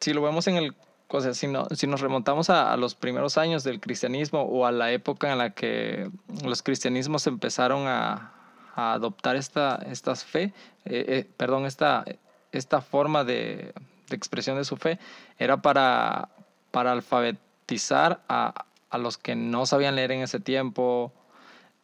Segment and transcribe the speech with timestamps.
[0.00, 0.74] si lo vemos en el,
[1.08, 4.72] o sea, si, no, si nos remontamos a, los primeros años del cristianismo o a
[4.72, 6.10] la época en la que
[6.44, 8.32] los cristianismos empezaron a,
[8.74, 10.52] a adoptar esta, esta fe,
[10.84, 12.04] eh, eh, perdón, esta,
[12.52, 13.72] esta forma de,
[14.08, 14.98] de, expresión de su fe,
[15.38, 16.30] era para,
[16.70, 21.12] para alfabetizar a, a los que no sabían leer en ese tiempo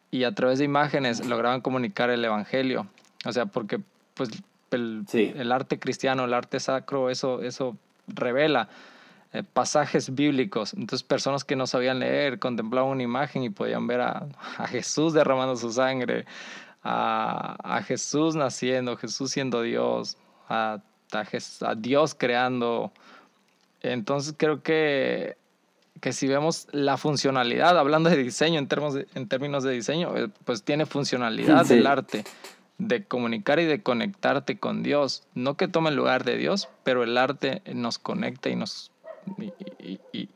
[0.09, 2.87] y a través de imágenes lograban comunicar el evangelio.
[3.25, 3.79] O sea, porque
[4.13, 4.29] pues
[4.71, 7.77] el, el arte cristiano, el arte sacro, eso, eso
[8.07, 8.69] revela
[9.33, 10.73] eh, pasajes bíblicos.
[10.73, 15.13] Entonces personas que no sabían leer contemplaban una imagen y podían ver a, a Jesús
[15.13, 16.25] derramando su sangre,
[16.83, 20.79] a, a, Jesús naciendo, Jesús siendo Dios, a,
[21.11, 22.93] a, Dios creando.
[23.81, 25.35] Entonces creo que,
[25.99, 30.15] que si vemos la funcionalidad, hablando de diseño en términos de, en términos de diseño,
[30.15, 32.23] eh, pues tiene funcionalidad el arte
[32.77, 35.23] de comunicar y de conectarte con Dios.
[35.33, 38.91] No que tome el lugar de Dios, pero el arte nos conecta y nos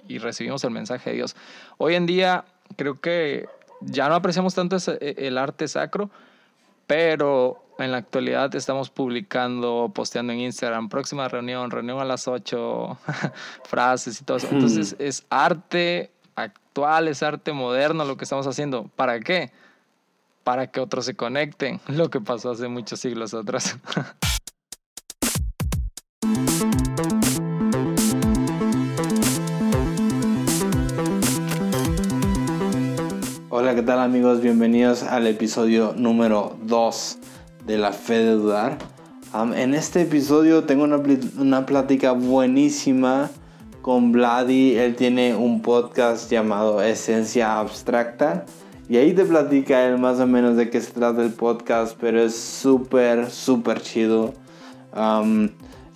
[0.07, 1.35] y, recibimos el mensaje de Dios.
[1.77, 3.47] Hoy en día creo que
[3.81, 6.09] ya no apreciamos tanto e, el arte sacro,
[6.87, 12.97] pero en la actualidad estamos publicando, posteando en Instagram, próxima reunión, reunión a las 8,
[13.63, 14.47] frases y todo eso.
[14.51, 18.89] Entonces es arte actual, es arte moderno lo que estamos haciendo.
[18.95, 19.51] ¿Para qué?
[20.43, 23.77] Para que otros se conecten, lo que pasó hace muchos siglos atrás.
[33.49, 34.41] Hola, ¿qué tal amigos?
[34.41, 37.17] Bienvenidos al episodio número 2
[37.65, 38.77] de La Fe de Dudar.
[39.33, 41.01] en este episodio tengo una,
[41.37, 43.29] una plática buenísima
[43.81, 44.77] con Vladi.
[44.77, 48.45] Él tiene un podcast llamado Esencia Abstracta.
[48.91, 52.21] Y ahí te platica él más o menos de qué se trata el podcast, pero
[52.21, 54.33] es súper, súper chido.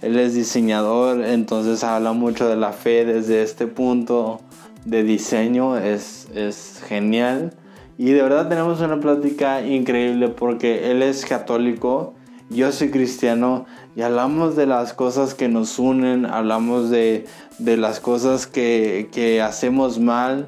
[0.02, 4.40] él es diseñador, entonces habla mucho de la fe desde este punto
[4.86, 7.54] de diseño, es, es genial.
[7.98, 12.14] Y de verdad tenemos una plática increíble porque él es católico,
[12.50, 13.66] yo soy cristiano
[13.98, 17.26] y hablamos de las cosas que nos unen, hablamos de,
[17.60, 20.48] de las cosas que, que hacemos mal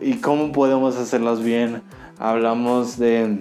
[0.00, 1.82] y cómo podemos hacerlas bien.
[2.18, 3.40] Hablamos de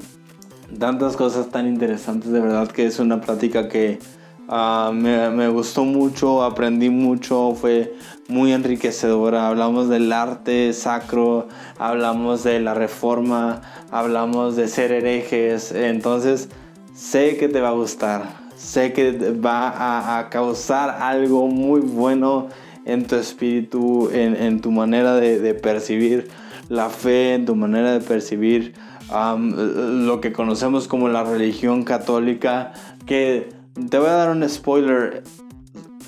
[0.78, 4.00] tantas cosas tan interesantes, de verdad que es una plática que
[4.48, 7.94] ah, me, gustó mucho, aprendí mucho, fue
[8.28, 9.48] muy enriquecedora.
[9.48, 11.48] Hablamos del arte sacro,
[11.78, 16.50] hablamos de la reforma, hablamos de ser herejes, entonces
[16.94, 18.24] sé que te va a gustar,
[18.56, 22.48] sé que va a causar algo muy bueno
[22.92, 26.28] en tu espíritu, en, tu manera de, percibir
[26.70, 28.74] la fe, en tu manera de percibir
[29.12, 32.74] lo que conocemos como la religión católica,
[33.06, 33.50] que
[33.90, 35.24] te voy a dar un spoiler,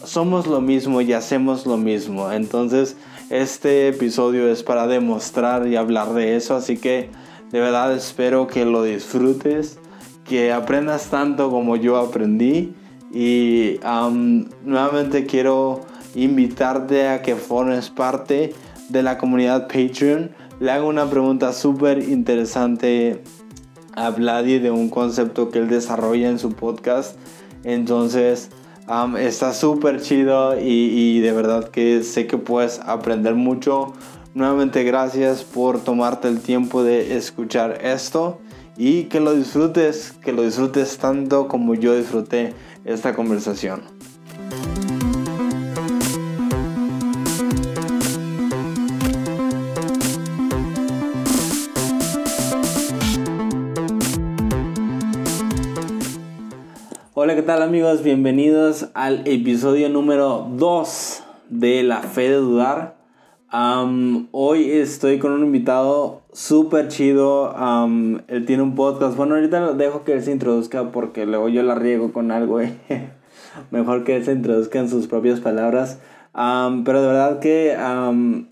[0.04, 2.32] somos lo mismo y hacemos lo mismo.
[2.32, 2.98] Entonces,
[3.30, 7.10] este episodio es para demostrar y hablar de eso, así que
[7.52, 9.80] de verdad espero que lo disfrutes,
[10.26, 12.74] que aprendas tanto como yo aprendí
[13.14, 13.80] y
[14.64, 15.82] nuevamente quiero
[16.16, 18.54] invitarte a que formes parte
[18.90, 20.32] de la comunidad Patreon.
[20.60, 23.24] Le hago una pregunta súper interesante
[23.94, 27.18] a Vladi de un concepto que él desarrolla en su podcast.
[27.64, 28.50] Entonces,
[29.20, 33.94] está súper chido y, y, de verdad que sé que puedes aprender mucho.
[34.34, 38.40] Nuevamente, gracias por tomarte el tiempo de escuchar esto
[38.78, 42.54] y que lo disfrutes, que lo disfrutes tanto como yo disfruté
[42.86, 44.01] esta conversación.
[57.32, 58.04] Hola, ¿qué tal amigos?
[58.04, 62.98] Bienvenidos al episodio número 2 de La Fe de Dudar.
[64.32, 67.56] hoy estoy con un invitado súper chido.
[68.28, 69.16] él tiene un podcast.
[69.16, 72.60] Bueno, ahorita dejo que él se introduzca porque luego yo la riego con algo.
[72.60, 72.74] Eh.
[73.72, 76.00] Mejor que él se introduzca en sus propias palabras.
[76.34, 77.78] pero de verdad que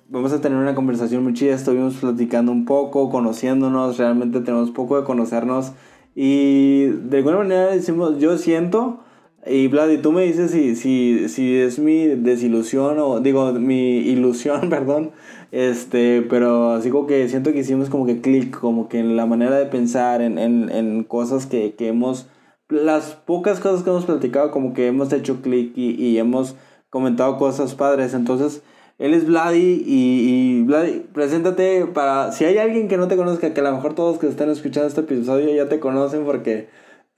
[0.07, 1.53] vamos a tener una conversación muy chida.
[1.53, 3.97] Estuvimos platicando un poco, conociéndonos.
[3.97, 5.73] Realmente tenemos poco de conocernos.
[6.21, 8.99] Y de alguna manera decimos, yo siento,
[9.47, 13.99] y Vlad, y tú me dices si, si, si es mi desilusión o digo, mi
[13.99, 15.11] ilusión, perdón,
[15.53, 19.25] este, pero así como que siento que hicimos como que clic, como que en la
[19.25, 22.27] manera de pensar, en, en, en cosas que, que, hemos,
[22.67, 26.57] las pocas cosas que hemos platicado, como que hemos hecho clic y, y hemos
[26.89, 28.61] comentado cosas padres, entonces
[28.99, 33.53] él es Vladi y, y Vladi, preséntate para, si hay alguien que no te conozca,
[33.53, 36.67] que a lo mejor todos que están escuchando este episodio ya te conocen porque,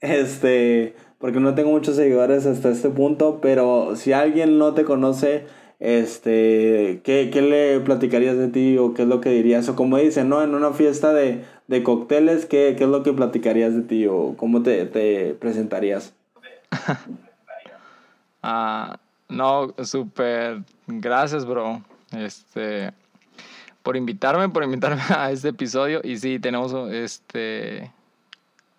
[0.00, 5.44] este, porque no tengo muchos seguidores hasta este punto, pero si alguien no te conoce,
[5.80, 9.68] este, ¿qué, ¿qué, le platicarías de ti o qué es lo que dirías?
[9.68, 10.40] O como dicen, ¿no?
[10.40, 14.34] En una fiesta de, de cócteles, ¿qué, ¿qué, es lo que platicarías de ti o
[14.36, 16.14] cómo te, te presentarías?
[18.44, 19.00] ah,
[19.32, 21.82] no, súper, gracias, bro.
[22.12, 22.92] Este,
[23.82, 26.00] por invitarme, por invitarme a este episodio.
[26.04, 27.90] Y sí, tenemos este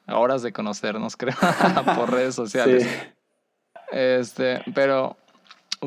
[0.08, 1.36] horas de conocernos, creo,
[1.96, 2.88] por redes sociales.
[3.92, 5.18] Este, pero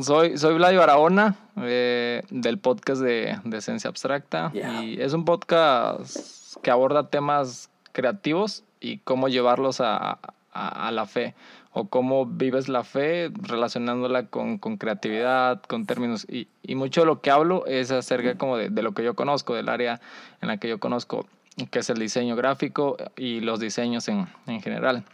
[0.00, 4.50] soy, soy Vladio Aragona, eh, del podcast de, de Esencia Abstracta.
[4.54, 10.18] Y es un podcast que aborda temas creativos y cómo llevarlos a,
[10.56, 11.34] a, la fe
[11.78, 16.26] o cómo vives la fe relacionándola con, con creatividad, con términos.
[16.26, 19.14] Y, y, mucho de lo que hablo es acerca como de, de, lo que yo
[19.14, 20.00] conozco, del área
[20.40, 21.26] en la que yo conozco,
[21.70, 25.04] que es el diseño gráfico y los diseños en, en general.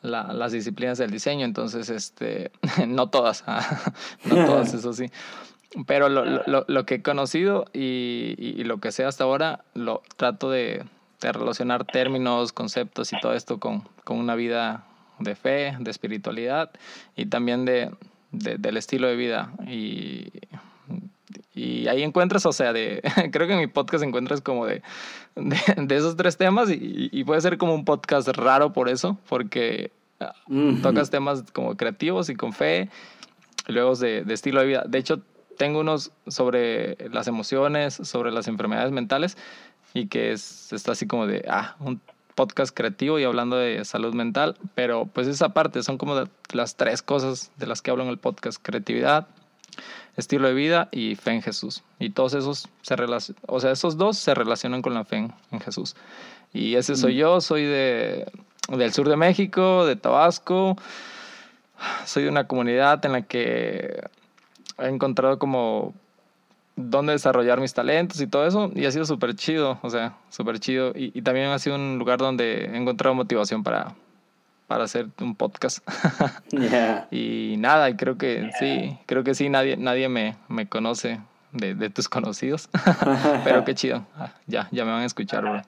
[0.00, 2.50] La, las disciplinas del diseño, entonces, este,
[2.88, 3.44] no todas,
[4.24, 5.10] no todas, eso sí.
[5.86, 9.64] Pero lo, lo, lo que he conocido y, y, y, lo que sé hasta ahora,
[9.74, 10.86] lo trato de,
[11.20, 14.86] de relacionar términos, conceptos y todo esto con, con una vida
[15.22, 16.70] de fe, de espiritualidad
[17.16, 17.90] y también de,
[18.30, 19.52] de, del estilo de vida.
[19.66, 20.28] Y,
[21.54, 23.02] y ahí encuentras, o sea, de,
[23.32, 24.82] creo que en mi podcast encuentras como de,
[25.36, 29.18] de, de esos tres temas y, y, puede ser como un podcast raro por eso,
[29.28, 30.82] porque uh -huh.
[30.82, 32.88] tocas temas como creativos y con fe,
[33.68, 34.84] y luego de, de estilo de vida.
[34.86, 35.22] De hecho,
[35.56, 39.36] tengo unos sobre las emociones, sobre las enfermedades mentales
[39.94, 42.00] y que es, está así como de, ah, un
[42.34, 47.02] podcast creativo y hablando de salud mental, pero pues esa parte son como las tres
[47.02, 49.26] cosas de las que hablo en el podcast, creatividad,
[50.16, 51.82] estilo de vida y fe en Jesús.
[51.98, 55.32] Y todos esos se relacionan, o sea, esos dos se relacionan con la fe en,
[55.50, 55.96] en Jesús.
[56.52, 58.30] Y ese soy yo, soy de,
[58.68, 60.76] del sur de México, de Tabasco,
[62.04, 64.02] soy de una comunidad en la que
[64.78, 65.94] he encontrado como
[66.76, 68.70] dónde desarrollar mis talentos y todo eso.
[68.74, 70.92] Y ha sido súper chido, o sea, súper chido.
[70.94, 73.94] Y, y, también ha sido un lugar donde he encontrado motivación para,
[74.66, 75.86] para hacer un podcast.
[76.50, 77.06] yeah.
[77.10, 81.20] Y nada, y creo que sí, creo que sí, nadie, nadie me, me conoce
[81.52, 82.68] de, de tus conocidos.
[83.44, 85.62] Pero qué chido, ah, ya, ya me van a escuchar, bro.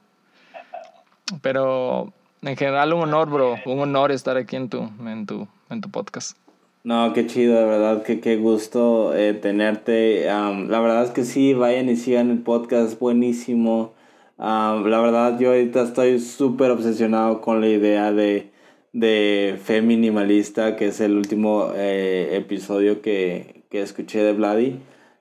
[1.43, 2.13] Pero
[2.43, 5.91] en general un honor, bro, un honor estar aquí en tu, en tu, en tu
[5.91, 6.37] podcast.
[6.85, 10.27] No, qué chido, de verdad, que qué gusto eh, tenerte.
[10.31, 13.95] Um, la verdad es que sí, vayan y sigan el podcast, buenísimo.
[14.37, 18.51] Um, la verdad, yo ahorita estoy súper obsesionado con la idea de,
[18.93, 24.79] de fe minimalista, que es el último eh, episodio que, que escuché de Vladi.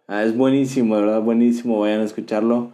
[0.09, 2.71] Uh, es buenísimo, de verdad, buenísimo, vayan a escucharlo.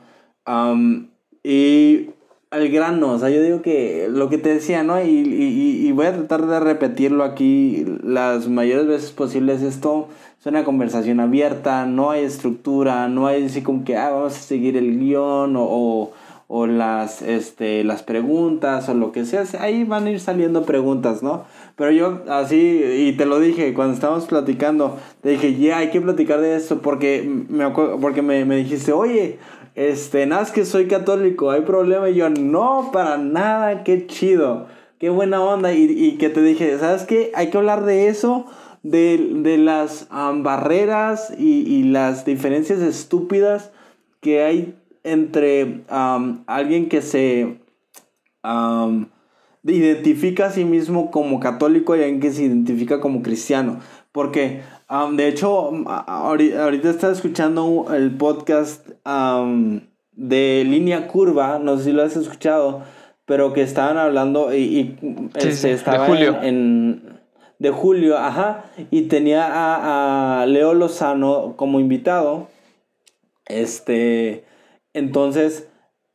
[0.47, 1.09] Um,
[1.43, 2.09] y
[2.51, 5.01] al grano, o sea, yo digo que lo que te decía, ¿no?
[5.03, 9.61] Y, y, y, voy a tratar de repetirlo aquí las mayores veces posibles.
[9.61, 10.07] Esto
[10.39, 14.39] es una conversación abierta, no hay estructura, no hay así como que, ah, vamos a
[14.39, 16.11] seguir el guion o, o,
[16.47, 19.43] o las, este, las preguntas o lo que sea.
[19.59, 21.43] Ahí van a ir saliendo preguntas, ¿no?
[21.75, 25.91] Pero yo así, y te lo dije cuando estábamos platicando, te dije, ya, yeah, hay
[25.91, 29.37] que platicar de esto porque me, porque me, me dijiste, oye,
[29.79, 32.09] este, nada, es que soy católico, hay problema.
[32.09, 34.67] Y yo, no, para nada, qué chido,
[34.99, 35.71] qué buena onda.
[35.71, 37.31] Y, y que te dije, ¿sabes qué?
[37.33, 38.45] Hay que hablar de eso,
[38.83, 43.71] de, de las barreras y, y, las diferencias estúpidas
[44.19, 45.85] que hay entre
[46.45, 47.59] alguien que se
[49.63, 53.79] identifica a sí mismo como católico y alguien que se identifica como cristiano.
[54.11, 54.59] Porque
[54.89, 59.81] Um, de hecho, ahorita estaba escuchando el podcast um,
[60.13, 62.81] de Línea Curva, no sé si lo has escuchado,
[63.25, 64.97] pero que estaban hablando y, y
[65.39, 66.37] sí, este, estaba de julio.
[66.41, 67.19] En, en,
[67.59, 72.47] de julio, ajá, y tenía a, a, Leo Lozano como invitado.
[73.45, 74.43] Este,
[74.93, 75.67] entonces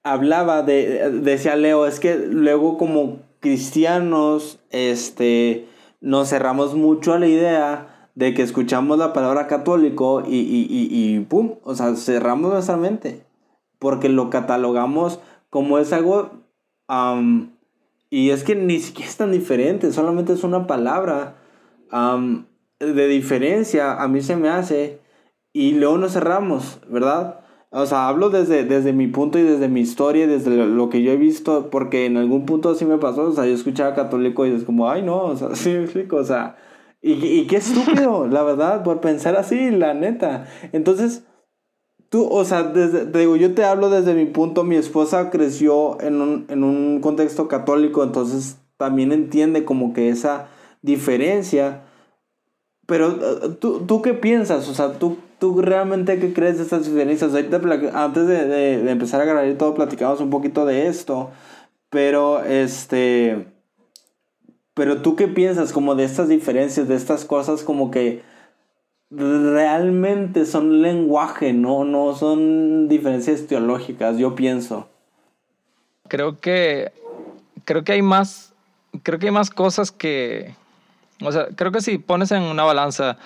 [0.02, 5.66] hablaba de, decía Leo, es que luego como cristianos, este,
[6.00, 11.16] nos cerramos mucho a la idea de que escuchamos la palabra católico y, y, y,
[11.16, 13.22] y, pum, o sea, cerramos nuestra mente.
[13.78, 16.30] Porque lo catalogamos como es algo...
[18.10, 21.36] Y es que ni siquiera es tan diferente, solamente es una palabra
[22.78, 25.00] de diferencia, a mí se me hace.
[25.52, 27.40] Y luego nos cerramos, ¿verdad?
[27.70, 31.10] O sea, hablo desde, desde mi punto y desde mi historia, desde lo que yo
[31.10, 34.50] he visto, porque en algún punto sí me pasó, o sea, yo escuchaba católico y
[34.50, 36.56] es como, ay no, o sea, sí me explico, o sea,
[37.04, 40.46] y, y qué estúpido, la verdad, por pensar así, la neta.
[40.72, 41.22] Entonces,
[42.08, 46.00] tú, o sea, desde, te digo, yo te hablo desde mi punto, mi esposa creció
[46.00, 50.48] en un, en un contexto católico, entonces también entiende como que esa
[50.80, 51.82] diferencia.
[52.86, 54.66] Pero eh, ¿tú, tú qué piensas?
[54.70, 57.34] O sea, ¿tú, tú realmente qué crees de estas diferencias?
[57.34, 61.30] antes de, de, de empezar a grabar todo, platicamos un poquito de esto.
[61.90, 63.53] Pero este
[64.74, 68.22] pero tú qué piensas como de estas diferencias, de estas cosas como que
[69.10, 74.88] realmente son lenguaje, no, no son diferencias teológicas, yo pienso.
[76.08, 76.92] Creo que
[77.64, 78.52] creo que hay más
[79.02, 80.54] creo que hay más cosas que
[81.22, 83.16] o sea, creo que si pones en una balanza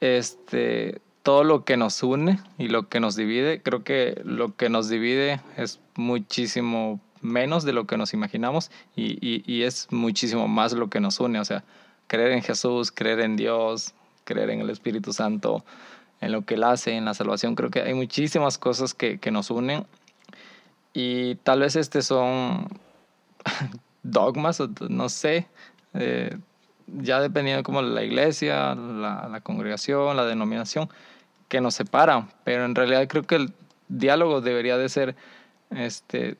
[0.00, 4.68] este todo lo que nos une y lo que nos divide, creo que lo que
[4.68, 10.72] nos divide es muchísimo menos de lo que nos imaginamos y, y, es muchísimo más
[10.72, 11.40] lo que nos une.
[11.40, 11.64] O sea,
[12.06, 13.94] creer en Jesús, creer en Dios,
[14.24, 15.64] creer en el Espíritu Santo,
[16.20, 17.54] en lo que Él hace, en la salvación.
[17.54, 19.86] Creo que hay muchísimas cosas que, que nos unen
[20.98, 22.68] y tal vez este son
[24.02, 25.46] dogmas, no sé,
[25.92, 26.38] eh,
[26.86, 30.88] ya dependiendo como la iglesia, la, la congregación, la denominación,
[31.48, 33.52] que nos separan, pero en realidad creo que el
[33.88, 35.16] diálogo debería de ser
[35.70, 36.38] este,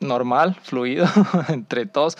[0.00, 1.06] normal, fluido
[1.48, 2.16] entre todos,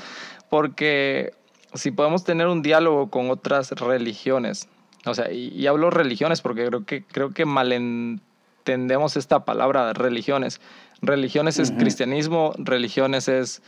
[0.49, 1.33] porque
[1.75, 4.69] si podemos tener un diálogo con otras religiones,
[5.05, 10.61] o sea, y, hablo religiones porque creo que, creo que malentendemos esta palabra religiones.
[11.01, 13.63] Religiones es cristianismo, religiones es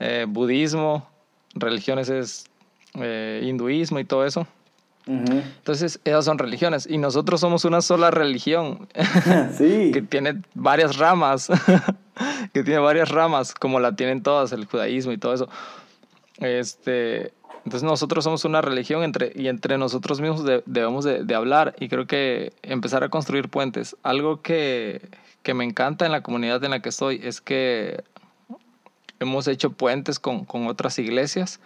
[0.00, 1.08] eh, budismo,
[1.54, 2.46] religiones es
[2.94, 4.46] eh, hinduismo y todo eso.
[5.06, 6.86] Entonces, esas son religiones.
[6.88, 8.88] Y nosotros somos una sola religión
[9.58, 11.48] que tiene varias ramas.
[12.52, 15.48] que tiene varias ramas, como la tienen todas, el judaísmo y todo eso.
[16.38, 17.32] Este,
[17.64, 22.06] entonces nosotros somos una religión entre, y entre nosotros mismos debemos de, hablar y creo
[22.06, 23.96] que empezar a construir puentes.
[24.02, 25.08] Algo que,
[25.42, 28.02] que, me encanta en la comunidad en la que estoy es que
[29.20, 31.60] hemos hecho puentes con, con otras iglesias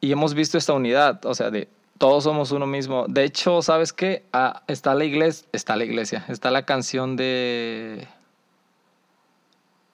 [0.00, 3.06] y hemos visto esta unidad, o sea, de todos somos uno mismo.
[3.08, 4.24] De hecho, ¿sabes qué?
[4.32, 8.06] Ah, está la iglesia, está la iglesia, está la canción de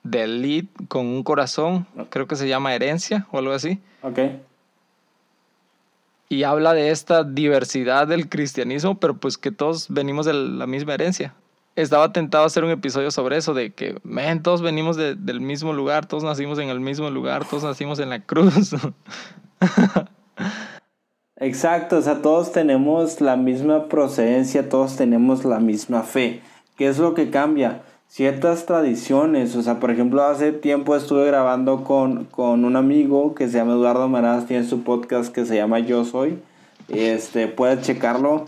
[0.02, 3.80] del lead con un corazón, creo que se llama Herencia o algo así.
[4.02, 4.18] Ok.
[6.28, 10.94] Y habla de esta diversidad del cristianismo, pero pues que todos venimos de la misma
[10.94, 11.35] herencia.
[11.76, 15.73] Estaba tentado a hacer un episodio sobre eso, de que, men, todos venimos del mismo
[15.73, 18.75] lugar, todos nacimos en el mismo lugar, todos nacimos en la cruz.
[21.42, 26.40] Exacto, o sea, todos tenemos la misma procedencia, todos tenemos la misma fe.
[26.76, 27.82] ¿Qué es lo que cambia?
[28.12, 29.56] ciertas tradiciones.
[29.56, 33.72] O sea, por ejemplo, hace tiempo estuve grabando con, con un amigo que se llama
[33.72, 36.38] Eduardo Maraz, tiene su podcast que se llama Yo Soy.
[36.88, 38.44] Este, puedes checarlo.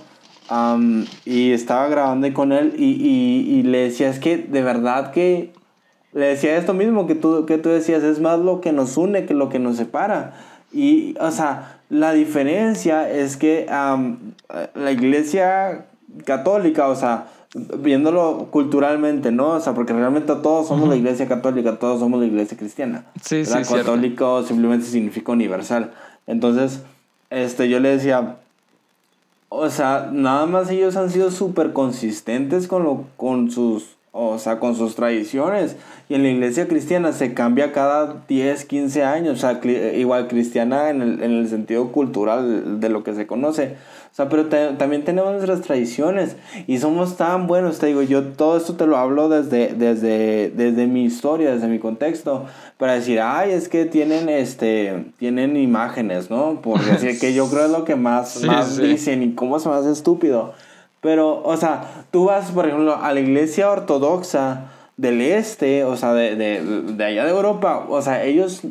[1.24, 5.52] y estaba grabando con él y, y, y, le decía, es que de verdad que...
[6.12, 9.26] Le decía esto mismo que tú, que tú decías, es más lo que nos une
[9.26, 10.34] que lo que nos separa.
[10.74, 15.86] Y, o sea, la diferencia es que la iglesia
[16.24, 17.28] católica, o sea,
[17.78, 19.50] viéndolo culturalmente, ¿no?
[19.50, 23.04] O sea, porque realmente todos somos la iglesia católica, todos somos la iglesia cristiana.
[23.22, 25.92] Sí, sí, Católico simplemente significa universal.
[26.26, 26.82] Entonces,
[27.30, 28.36] este, yo le decía,
[29.48, 34.60] o sea, nada más ellos han sido súper consistentes con, lo, con sus, o sea,
[34.60, 35.76] con sus tradiciones.
[36.08, 39.38] Y en la iglesia cristiana se cambia cada 10, 15 años.
[39.38, 39.60] O sea,
[39.94, 43.76] igual cristiana en el, en el sentido cultural de lo que se conoce.
[44.14, 46.36] O sea, pero también tenemos nuestras tradiciones
[46.68, 50.86] y somos tan buenos, te digo, yo todo esto te lo hablo desde, desde, desde
[50.86, 52.44] mi historia, desde mi contexto,
[52.78, 56.60] para decir, ay, es que tienen, este, tienen imágenes, ¿no?
[56.62, 59.74] Porque así que yo creo es lo que más, más dicen y cómo se me
[59.74, 60.54] hace estúpido.
[61.04, 66.14] Pero, o sea, tú vas, por ejemplo, a la iglesia ortodoxa del este, o sea,
[66.14, 68.62] de, de, de allá de Europa, o sea, ellos,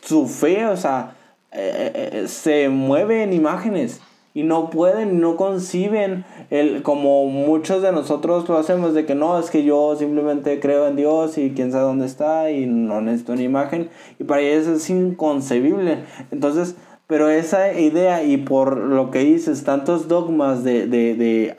[0.00, 1.16] su fe, o sea,
[1.50, 4.00] eh, eh, eh, se mueve en imágenes
[4.32, 9.40] y no pueden, no conciben el, como muchos de nosotros lo hacemos, de que no,
[9.40, 13.32] es que yo simplemente creo en Dios y quién sabe dónde está y no necesito
[13.32, 13.90] una imagen.
[14.20, 16.04] Y para ellos es inconcebible.
[16.30, 16.76] Entonces,
[17.08, 21.56] pero esa idea y por lo que dices, tantos dogmas de, de, de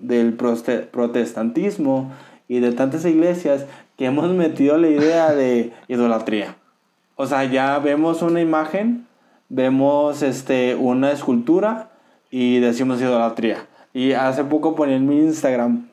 [0.00, 2.12] del protestantismo
[2.48, 3.64] y de tantas iglesias
[3.96, 6.56] que hemos metido la idea de idolatría.
[7.14, 9.06] O sea, ya vemos una imagen,
[9.48, 11.90] vemos este, una escultura
[12.30, 13.66] y decimos idolatría.
[13.94, 15.88] Y hace poco ponía en mi Instagram,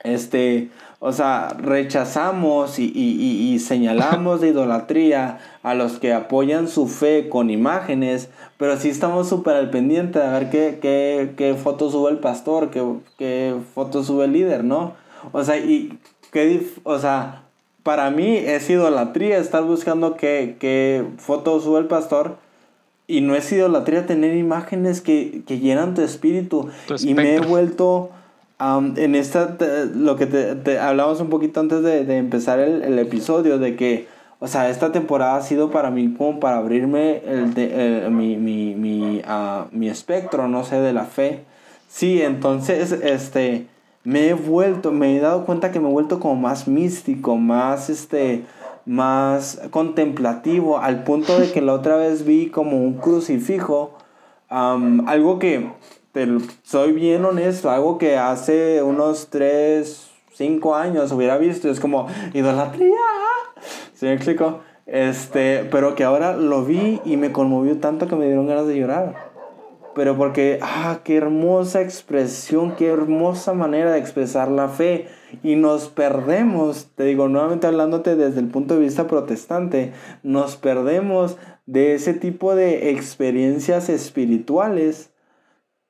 [0.00, 6.88] este, o sea, rechazamos y, y, y, señalamos de idolatría a los que apoyan su
[6.88, 11.88] fe con imágenes, pero sí estamos súper al pendiente de ver qué, qué, qué foto
[11.90, 12.84] sube el pastor, qué,
[13.16, 14.94] qué foto sube el líder, ¿no?
[15.30, 16.00] O sea, y
[16.32, 17.44] qué, o sea,
[17.84, 22.38] para mí es idolatría estar buscando qué, qué foto sube el pastor.
[23.06, 26.68] Y no es idolatría tener imágenes que, que llenan tu espíritu.
[27.00, 28.10] y me he vuelto
[28.60, 29.56] en esta,
[29.94, 34.08] lo que te, hablamos un poquito antes de, de empezar el, el, episodio, de que,
[34.40, 38.74] o sea, esta temporada ha sido para mí como para abrirme el, de, mi, mi,
[38.74, 41.44] mi, uh, mi espectro, no sé, de la fe.
[41.88, 43.66] Sí, entonces, este,
[44.02, 47.90] me he vuelto, me he dado cuenta que me he vuelto como más místico, más,
[47.90, 48.44] este,
[48.86, 53.92] más contemplativo, al punto de que la otra vez vi como un crucifijo,
[54.48, 55.70] algo que
[56.62, 62.96] soy bien honesto, algo que hace unos 3, 5 años hubiera visto, es como idolatría.
[63.94, 64.60] ¿Sí me explico?
[64.86, 68.78] Este, pero que ahora lo vi y me conmovió tanto que me dieron ganas de
[68.78, 69.28] llorar.
[69.94, 75.08] Pero porque, ah, qué hermosa expresión, qué hermosa manera de expresar la fe.
[75.42, 81.36] Y nos perdemos, te digo, nuevamente hablándote desde el punto de vista protestante, nos perdemos
[81.66, 85.10] de ese tipo de experiencias espirituales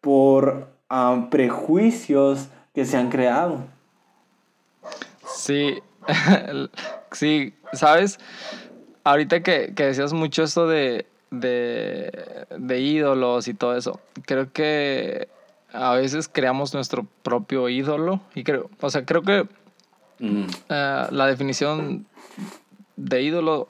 [0.00, 3.64] por ah, prejuicios que se han creado.
[5.26, 5.82] Sí,
[7.12, 8.18] sí, ¿sabes?
[9.04, 15.28] Ahorita que, decías mucho esto de, de, ídolos y todo eso, creo que
[15.72, 19.46] a veces creamos nuestro propio ídolo y creo, o sea, creo que
[20.18, 20.46] mm.
[20.68, 22.06] eh, la definición
[22.96, 23.68] de ídolo,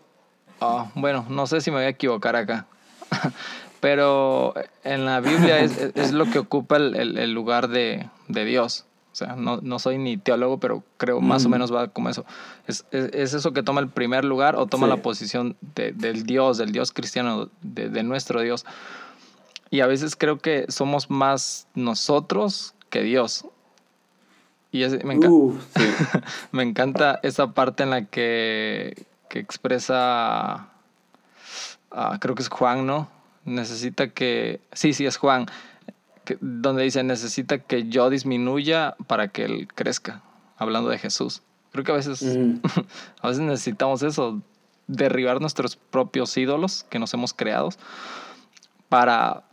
[0.60, 2.66] ah, bueno, no sé si me voy a equivocar acá,
[3.80, 4.54] pero
[4.84, 8.84] en la Biblia es, es lo que ocupa el, el, lugar de, de, Dios.
[9.12, 11.52] O sea, no, no, soy ni teólogo, pero creo más o mm.
[11.52, 12.24] menos va como eso.
[12.66, 16.58] Es, es, eso que toma el primer lugar o toma la posición de, del Dios,
[16.58, 18.64] del Dios cristiano, de, de, nuestro Dios.
[19.70, 23.44] Y a veces creo que somos más nosotros que Dios.
[24.70, 25.60] Y me, encanta,
[26.52, 30.68] me encanta esa parte en la que, que expresa,
[31.90, 33.17] ah, creo que es Juan, ¿no?
[33.48, 35.46] Necesita que, sí, sí, es Juan,
[36.40, 40.22] donde dice, necesita que yo disminuya para que él crezca,
[40.56, 41.42] hablando de Jesús.
[41.72, 42.22] Creo que a veces,
[43.20, 44.40] a veces necesitamos eso,
[44.86, 47.70] derribar nuestros propios ídolos que nos hemos creado
[48.88, 49.44] para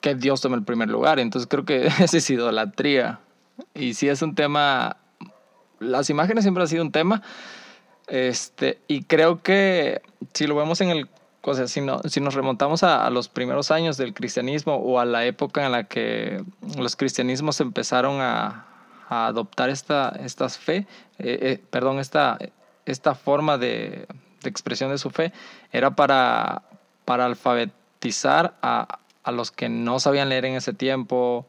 [0.00, 1.18] que Dios tome el primer lugar.
[1.18, 3.20] Entonces creo que esa es idolatría.
[3.74, 4.98] Y sí es un tema,
[5.80, 7.22] las imágenes siempre han sido un tema,
[8.06, 10.02] este, y creo que
[10.34, 11.08] si lo vemos en el
[11.46, 15.04] o sea, si, no, si nos remontamos a, los primeros años del cristianismo o a
[15.04, 16.42] la época en la que
[16.76, 18.66] los cristianismos empezaron a,
[19.08, 20.88] adoptar esta, esta fe,
[21.20, 22.38] eh, eh, perdón, esta,
[22.84, 24.08] esta forma de,
[24.42, 25.32] expresión de su fe,
[25.70, 26.62] era para,
[27.04, 28.98] para alfabetizar a,
[29.30, 31.46] los que no sabían leer en ese tiempo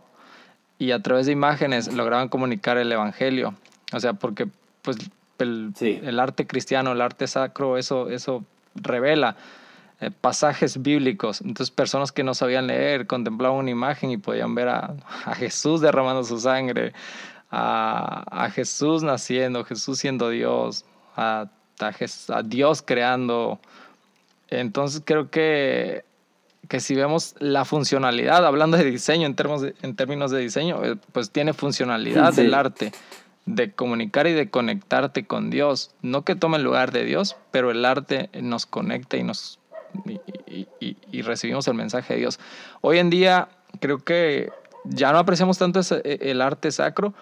[0.77, 3.55] y a través de imágenes lograban comunicar el evangelio.
[3.91, 4.47] O sea, porque
[4.83, 4.97] pues
[5.39, 8.43] el, el arte cristiano, el arte sacro, eso, eso
[8.75, 9.35] revela
[9.99, 11.41] eh, pasajes bíblicos.
[11.41, 14.95] Entonces personas que no sabían leer contemplaban una imagen y podían ver a,
[15.35, 16.93] Jesús derramando su sangre,
[17.49, 21.47] a, Jesús naciendo, Jesús siendo Dios, a,
[21.79, 23.59] a, Dios creando.
[24.49, 26.05] Entonces creo que,
[26.67, 30.83] que si vemos la funcionalidad, hablando de diseño en, términos de, en términos de diseño,
[30.85, 32.91] eh, pues tiene funcionalidad el arte
[33.47, 35.89] de comunicar y de conectarte con Dios.
[36.03, 39.57] No que tome el lugar de Dios, pero el arte nos conecta y nos
[40.05, 42.39] y, recibimos el mensaje de Dios.
[42.81, 44.51] Hoy en día creo que
[44.85, 47.13] ya no apreciamos tanto e, el arte sacro,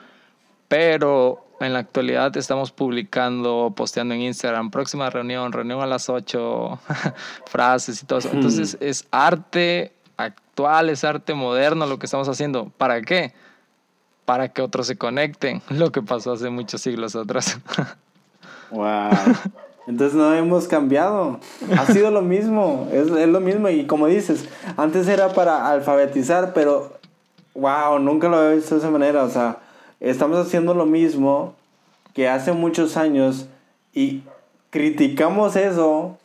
[0.68, 6.80] pero en la actualidad estamos publicando, posteando en Instagram, próxima reunión, reunión a las 8,
[7.46, 8.30] frases y todo eso.
[8.32, 8.84] Entonces hmm.
[8.84, 12.70] es arte actual, es arte moderno lo que estamos haciendo.
[12.78, 13.34] ¿Para qué?
[14.26, 17.60] Para que otros se conecten, lo que pasó hace muchos siglos atrás.
[18.72, 19.10] wow.
[19.88, 21.40] Entonces no hemos cambiado.
[21.78, 22.88] Ha sido lo mismo.
[22.92, 23.70] Es, es, lo mismo.
[23.70, 24.46] Y como dices,
[24.78, 26.94] antes era para alfabetizar, pero
[27.54, 29.24] wow, nunca lo había visto de esa manera.
[29.24, 29.60] O sea,
[30.00, 31.56] estamos haciendo lo mismo
[32.14, 33.48] que hace muchos años
[33.94, 34.24] y
[34.70, 36.18] criticamos eso,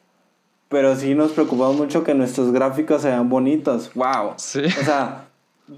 [0.68, 3.90] pero sí nos preocupamos mucho que nuestros gráficos sean bonitos.
[3.94, 4.34] Wow.
[4.36, 4.64] Sí.
[4.64, 5.26] O sea,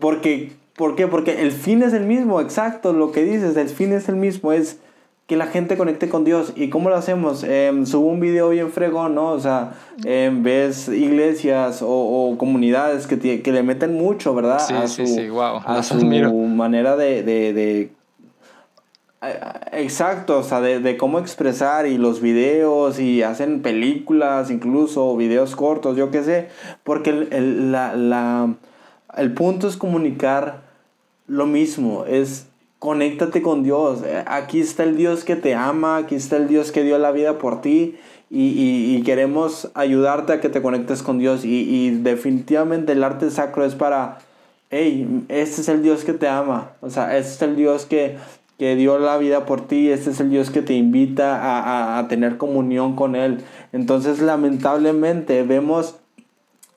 [0.01, 1.07] porque, ¿por qué?
[1.07, 4.53] Porque el fin es el mismo, exacto, lo que dices, el fin es el mismo,
[4.53, 4.79] es
[5.26, 6.52] que la gente conecte con Dios.
[6.56, 7.44] ¿Y cómo lo hacemos?
[7.44, 9.30] Eh, subo un video bien fregón, ¿no?
[9.30, 9.72] O sea,
[10.04, 14.58] em, ves iglesias o, comunidades que, que, le meten mucho, ¿verdad?
[14.58, 15.61] Sí, a sí, su, sí, wow.
[15.64, 17.92] A su manera de, de, de
[19.70, 25.54] Exacto, o sea, de, de, cómo expresar y los videos y hacen películas incluso, videos
[25.54, 26.48] cortos, yo qué sé,
[26.82, 28.54] porque el, el, la, la,
[29.16, 30.62] el punto es comunicar
[31.28, 32.48] lo mismo, es
[32.83, 34.01] conéctate con Dios.
[34.27, 37.38] Aquí está el Dios que te ama, aquí está el Dios que dio la vida
[37.38, 37.95] por ti
[38.29, 41.45] y, y, queremos ayudarte a que te conectes con Dios.
[41.45, 44.18] Y, y, definitivamente el arte sacro es para,
[44.71, 46.73] hey, este es el Dios que te ama.
[46.81, 48.16] O sea, este es el Dios que,
[48.59, 51.99] que dio la vida por ti, este es el Dios que te invita a, a,
[52.01, 53.45] a tener comunión con Él.
[53.73, 55.95] Entonces, lamentablemente, vemos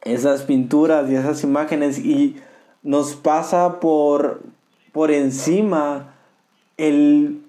[0.04, 2.36] esas pinturas y esas imágenes y
[2.84, 4.42] nos pasa por,
[4.96, 6.16] por encima
[6.78, 7.42] el,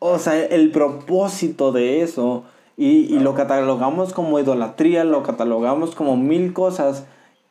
[0.00, 2.42] o sea, el propósito de eso
[2.76, 7.04] y, lo catalogamos como idolatría, lo catalogamos como mil cosas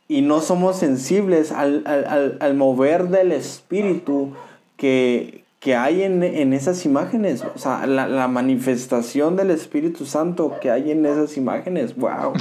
[0.10, 4.34] y no somos sensibles al, mover del espíritu
[4.76, 7.46] que, hay en, esas imágenes.
[7.56, 11.96] O sea, la, manifestación del Espíritu Santo que hay en esas imágenes.
[11.96, 12.34] ¡Wow!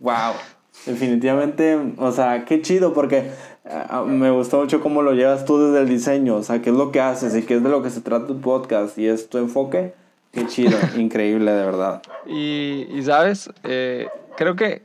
[0.00, 0.32] ¡Wow!
[0.84, 3.30] Definitivamente, o sea, qué chido porque
[4.06, 6.36] me gustó mucho cómo lo llevas tú desde el diseño.
[6.36, 8.26] O sea, qué es lo que haces y qué es de lo que se trata
[8.26, 9.94] tu podcast y es tu enfoque
[10.32, 12.02] Qué chido, increíble de verdad.
[12.26, 14.82] Y, y sabes, eh, creo que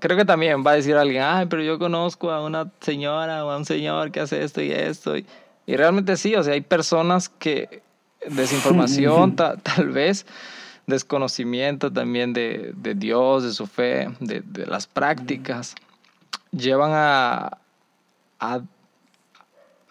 [0.00, 3.50] creo que también va a decir alguien, ay, pero yo conozco a una señora o
[3.50, 5.16] a un señor que hace esto y esto.
[5.16, 5.26] Y,
[5.66, 7.82] y realmente sí, o sea, hay personas que
[8.26, 10.26] desinformación tal vez,
[10.86, 15.74] desconocimiento también de, de Dios, de su fe, de, de las prácticas,
[16.50, 17.58] llevan a,
[18.42, 18.60] a,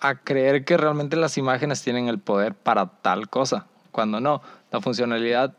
[0.02, 4.82] a creer que realmente las imágenes tienen el poder para tal cosa, cuando no la
[4.82, 5.56] funcionalidad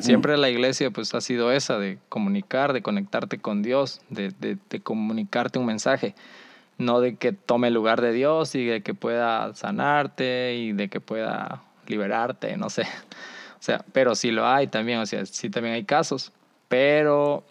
[0.00, 4.30] siempre de la iglesia pues ha sido esa, de comunicar, de conectarte con Dios, de,
[4.38, 6.14] de, de, comunicarte un mensaje,
[6.76, 10.88] no de que tome el lugar de Dios y de que pueda sanarte y de
[10.88, 12.84] que pueda liberarte, no sé.
[13.52, 16.32] O sea, pero sí lo hay también, o sea, sí también hay casos,
[16.68, 17.44] pero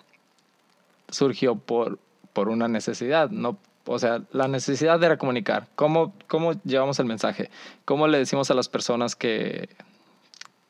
[1.07, 1.99] surgió por,
[2.33, 5.67] por una necesidad, no o sea, la necesidad de comunicar.
[5.75, 7.49] ¿Cómo, ¿Cómo llevamos el mensaje?
[7.85, 9.69] ¿Cómo le decimos a las personas que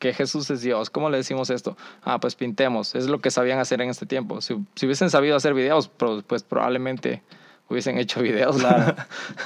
[0.00, 0.88] que Jesús es Dios.
[0.88, 1.76] ¿Cómo le decimos esto?
[2.02, 2.94] Ah, pues pintemos.
[2.94, 4.40] Es lo que sabían hacer en este tiempo.
[4.40, 5.90] Si, si hubiesen sabido hacer videos,
[6.26, 7.22] pues probablemente
[7.68, 8.56] hubiesen hecho videos.
[8.56, 8.96] Claro.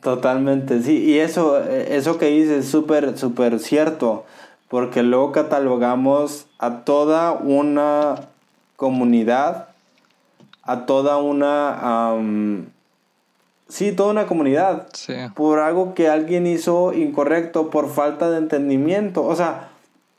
[0.01, 1.03] Totalmente, sí.
[1.03, 4.25] Y eso, eso que dices es súper, súper cierto.
[4.69, 8.30] Porque luego catalogamos a toda una
[8.77, 9.67] comunidad,
[10.67, 12.13] a toda una
[13.69, 14.88] Sí, toda una comunidad.
[14.93, 15.13] Sí.
[15.36, 19.25] Por algo que alguien hizo incorrecto, por falta de entendimiento.
[19.25, 19.69] O sea,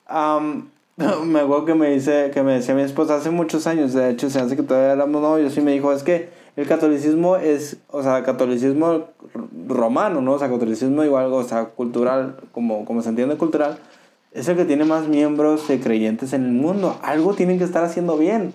[1.24, 4.28] me acuerdo que me, dice, que me decía mi esposa hace muchos años, de hecho,
[4.28, 8.02] se hace que todavía éramos novios, y me dijo, es que el catolicismo es, o
[8.02, 9.04] sea, catolicismo
[9.66, 10.32] romano, ¿no?
[10.32, 13.78] O sea, catolicismo igual, o sea, cultural, como, como se entiende cultural,
[14.32, 16.98] es el que tiene más miembros de creyentes en el mundo.
[17.02, 18.52] Algo tienen que estar haciendo bien.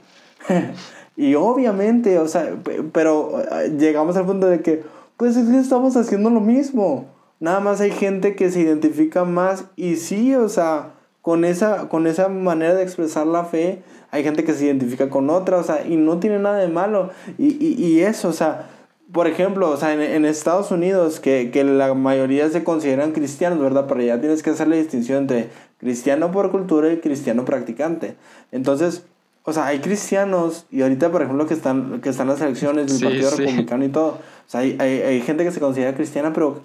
[1.15, 2.56] Y obviamente, o sea,
[2.91, 4.84] pero eh, llegamos al punto de que,
[5.17, 7.06] pues es que estamos haciendo lo mismo.
[7.39, 12.08] Nada más hay gente que se identifica más y sí, o sea, con esa, con
[12.08, 15.86] esa manera de expresar la fe, hay gente que se identifica con otra, o sea,
[15.88, 17.12] y no tiene nada de malo.
[17.38, 18.69] Y, y, y eso, o sea,
[19.12, 23.60] por ejemplo, o sea, en, en Estados Unidos, que, que, la mayoría se consideran cristianos,
[23.60, 23.86] ¿verdad?
[23.88, 28.15] Pero ya tienes que hacer la distinción entre cristiano por cultura y cristiano practicante.
[28.52, 29.06] Entonces,
[29.45, 33.10] o sea, hay cristianos, y ahorita, por ejemplo, que están, que están las elecciones del
[33.10, 34.08] Partido Republicano y todo.
[34.08, 36.62] O sea, hay, hay, hay, gente que se considera cristiana, pero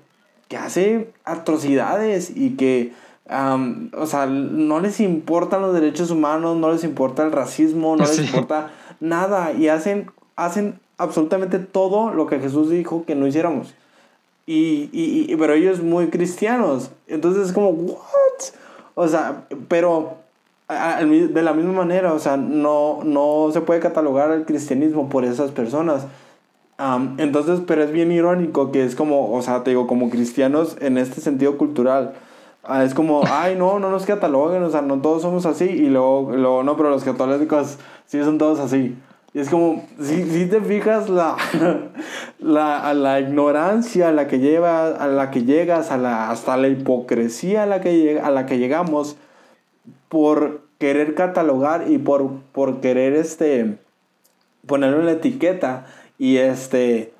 [0.47, 2.93] que hace atrocidades y que,
[3.29, 8.21] o sea, no les importan los derechos humanos, no les importa el racismo, no les
[8.21, 9.53] importa nada.
[9.53, 13.75] Y hacen, hacen absolutamente todo lo que Jesús dijo que no hiciéramos.
[14.47, 16.93] Y, y, y pero ellos muy cristianos.
[17.09, 17.99] Entonces es como, ¿what?
[18.95, 20.17] O sea, pero
[20.69, 25.51] de la misma manera, o sea, no, no se puede catalogar el cristianismo por esas
[25.51, 26.07] personas.
[27.19, 30.99] entonces, pero es bien irónico que es como, o sea, te digo, como cristianos en
[30.99, 32.15] este sentido cultural.
[32.65, 35.65] Ah, es como, ay, no, no nos cataloguen, o sea, no todos somos así.
[35.65, 38.95] Y luego, luego no, pero los católicos sí son todos así.
[39.33, 41.37] Y es como, si, si te fijas la,
[42.39, 46.57] la, a la ignorancia a la que lleva, a la que llegas, a la, hasta
[46.57, 49.17] la hipocresía a la que, a la que llegamos,
[50.09, 53.79] por querer catalogar y por, por querer este,
[54.67, 55.87] ponerle una etiqueta
[56.19, 57.13] y este,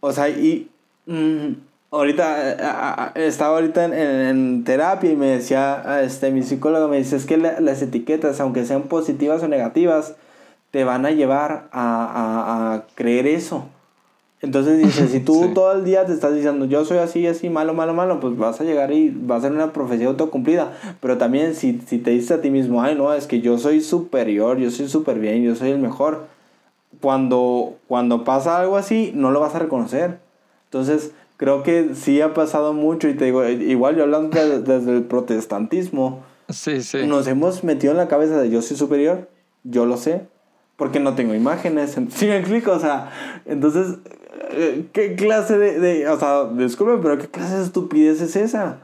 [0.00, 0.70] o sea, y
[1.06, 1.52] mm,
[1.90, 7.36] ahorita, estaba ahorita en, terapia y me decía, este, mi psicólogo me dice, es que
[7.36, 10.14] las etiquetas, aunque sean positivas o negativas,
[10.70, 13.68] te van a llevar a, a creer eso.
[14.44, 17.72] Entonces dice, si tú todo el día te estás diciendo, yo soy así, así, malo,
[17.72, 20.72] malo, malo, pues vas a llegar y va a ser una profecía autocumplida.
[21.00, 23.80] Pero también si, si te dices a ti mismo, ay, no, es que yo soy
[23.80, 26.26] superior, yo soy súper bien, yo soy el mejor.
[27.00, 30.18] Cuando, cuando pasa algo así, no lo vas a reconocer.
[30.66, 35.04] Entonces, creo que sí ha pasado mucho y te digo, igual yo hablando desde el
[35.04, 37.06] protestantismo, sí, sí.
[37.06, 39.30] nos hemos metido en la cabeza de yo soy superior,
[39.62, 40.26] yo lo sé,
[40.76, 41.96] porque no tengo imágenes.
[42.10, 42.72] ¿Sí me explico?
[42.72, 43.10] O sea,
[43.46, 43.98] entonces,
[44.92, 48.78] ¿qué clase de, de o sea, disculpe, pero qué clase de estupidez es esa?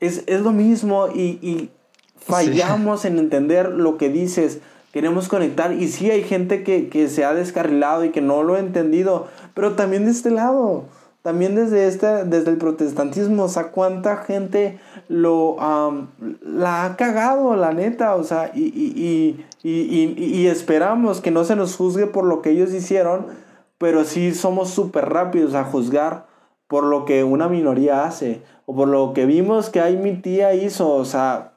[0.00, 1.70] Es, es lo mismo y, y
[2.18, 4.60] fallamos en entender lo que dices.
[4.92, 8.54] Queremos conectar y sí hay gente que, que se ha descarrilado y que no lo
[8.54, 10.84] ha entendido, pero también de este lado
[11.26, 15.56] también desde, este, desde el protestantismo, o sea, cuánta gente lo
[16.40, 21.56] la ha cagado, la neta, o sea, y, y, y, y, esperamos que no se
[21.56, 23.26] nos juzgue por lo que ellos hicieron,
[23.78, 26.26] pero sí somos súper rápidos a juzgar
[26.66, 30.54] por lo que una minoría hace, o por lo que vimos que ahí mi tía
[30.54, 31.52] hizo, o sea,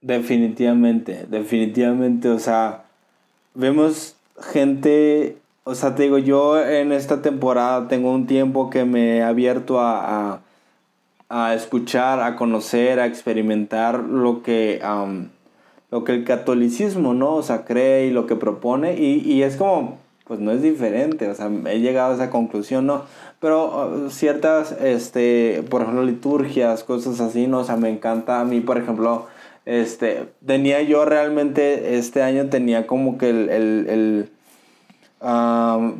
[0.00, 2.84] definitivamente, definitivamente, o sea,
[3.54, 4.16] vemos
[4.52, 9.22] gente, o sea, te digo, yo en esta temporada tengo un tiempo que me he
[9.22, 10.42] abierto a
[11.28, 14.80] a escuchar, a conocer, a experimentar lo que,
[15.90, 17.34] lo que el catolicismo, ¿no?
[17.34, 18.98] O sea, cree y lo que propone.
[18.98, 22.86] Y, y, es como, pues no es diferente, o sea, he llegado a esa conclusión,
[22.86, 23.02] ¿no?
[23.40, 27.60] Pero uh, ciertas, este, por ejemplo, liturgias, cosas así, ¿no?
[27.60, 29.26] O sea, me encanta a mí, por ejemplo,
[29.64, 34.30] este, tenía yo realmente, este año tenía como que el, el, el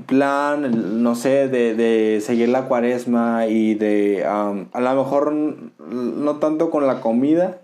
[0.07, 6.71] plan, no sé, de, de, seguir la cuaresma y de, a lo mejor no tanto
[6.71, 7.59] con la comida,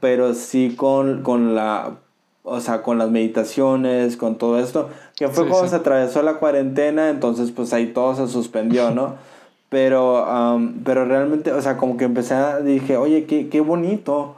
[0.00, 1.98] pero sí con, con la,
[2.42, 4.90] o sea, con las meditaciones, con todo esto,
[5.28, 9.14] que fue cuando se atravesó la cuarentena, entonces pues ahí todo se suspendió, ¿no?
[9.68, 10.26] Pero,
[10.84, 14.34] pero realmente, o sea, como que empecé a, dije, oye, qué, qué bonito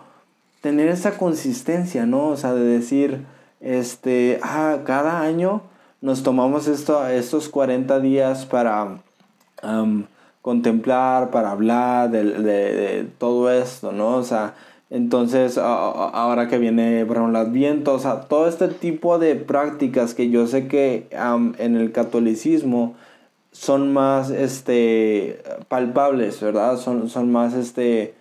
[0.61, 2.29] tener esa consistencia, ¿no?
[2.29, 3.27] O sea, de decir,
[3.61, 5.63] este, ah, cada año
[6.01, 8.99] nos tomamos esto, estos 40 días para
[10.41, 14.17] contemplar, para hablar de, todo esto, ¿no?
[14.17, 14.55] O sea,
[14.95, 20.15] entonces ahora que viene, por ejemplo, el Adviento, o sea, todo este tipo de prácticas
[20.15, 22.95] que yo sé que en el catolicismo
[23.51, 26.77] son más, este, palpables, ¿verdad?
[26.77, 28.15] Son, son más, este,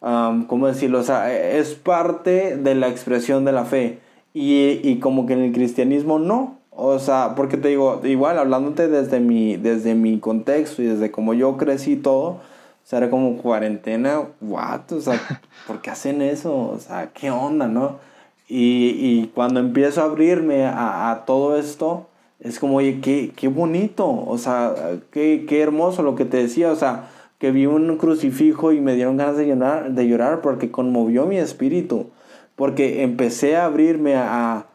[0.00, 1.00] ¿cómo decirlo?
[1.00, 3.98] O sea, es parte de la expresión de la fe.
[4.32, 8.88] Y, y como que en el cristianismo no, o sea, porque te digo, igual hablándote
[8.88, 12.40] desde mi, desde mi contexto y desde como yo crecí todo,
[12.84, 15.18] o sea, era como cuarentena, what, o sea,
[15.66, 16.54] ¿por qué hacen eso?
[16.54, 17.98] O sea, ¿qué onda, no?
[18.46, 22.08] Y, y cuando empiezo a abrirme a, a, todo esto,
[22.40, 24.74] es como, oye, qué, qué bonito, o sea,
[25.10, 28.94] qué, qué hermoso lo que te decía, o sea, que vi un crucifijo y me
[28.94, 32.10] dieron ganas de llorar, de llorar porque conmovió mi espíritu,
[32.54, 34.66] porque empecé a abrirme a, a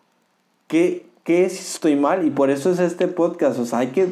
[0.68, 3.60] qué, qué si estoy mal y por eso es este podcast.
[3.60, 4.12] O sea, hay que,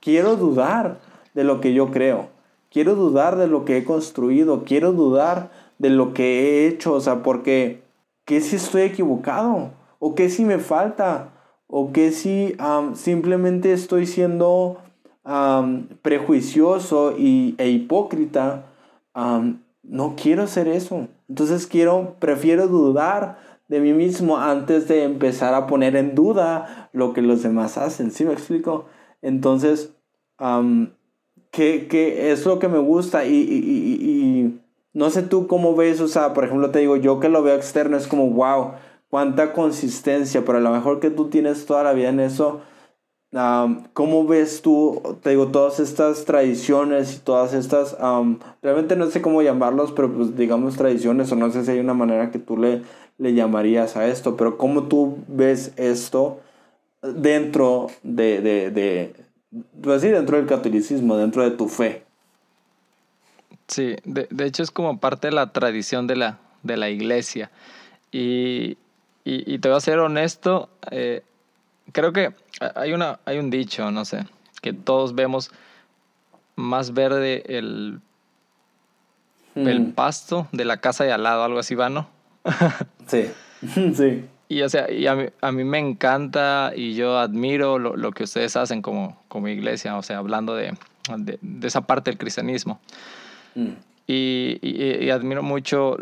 [0.00, 0.98] quiero dudar
[1.34, 2.31] de lo que yo creo.
[2.72, 4.64] Quiero dudar de lo que he construido.
[4.64, 6.94] Quiero dudar de lo que he hecho.
[6.94, 7.82] O sea, porque,
[8.24, 9.72] ¿qué si estoy equivocado?
[9.98, 11.32] ¿O qué si me falta?
[11.66, 12.56] ¿O qué si
[12.94, 14.78] simplemente estoy siendo
[16.02, 18.66] prejuicioso y, e hipócrita?
[19.14, 21.08] no quiero hacer eso.
[21.28, 27.12] Entonces quiero, prefiero dudar de mí mismo antes de empezar a poner en duda lo
[27.12, 28.10] que los demás hacen.
[28.10, 28.86] ¿Sí me explico?
[29.20, 29.94] Entonces,
[31.52, 34.60] que, que, es lo que me gusta y, y, y,
[34.92, 37.54] no sé tú cómo ves, o sea, por ejemplo, te digo, yo que lo veo
[37.54, 38.72] externo es como, wow,
[39.08, 42.62] cuánta consistencia, pero a lo mejor que tú tienes toda la vida en eso,
[43.92, 47.96] ¿cómo ves tú, te digo, todas estas tradiciones y todas estas,
[48.60, 51.94] realmente no sé cómo llamarlos, pero pues digamos tradiciones o no sé si hay una
[51.94, 52.82] manera que tú le
[53.18, 56.40] le llamarías a esto, pero ¿cómo tú ves esto
[57.02, 59.14] dentro de, de, de
[59.82, 62.04] pues sí, dentro del catolicismo, dentro de tu fe?
[63.68, 67.50] Sí, de, de, hecho es como parte de la tradición de la, de la iglesia.
[68.10, 68.76] Y,
[69.24, 71.22] y, te voy a ser honesto, eh,
[71.92, 72.34] creo que
[72.74, 74.26] hay, una, hay un dicho, no sé,
[74.60, 75.50] que todos vemos
[76.56, 78.00] más verde el,
[79.54, 79.92] el hmm.
[79.92, 82.08] pasto de la casa de al lado, algo así va, ¿no?
[83.06, 83.30] sí,
[83.94, 84.24] sí.
[84.52, 88.12] Y, o sea, y a, mí, a mí me encanta y yo admiro lo, lo,
[88.12, 90.74] que ustedes hacen como, como iglesia, o sea, hablando de,
[91.16, 92.78] de, de esa parte del cristianismo.
[93.54, 93.70] Mm.
[94.06, 95.96] Y, y, admiro mucho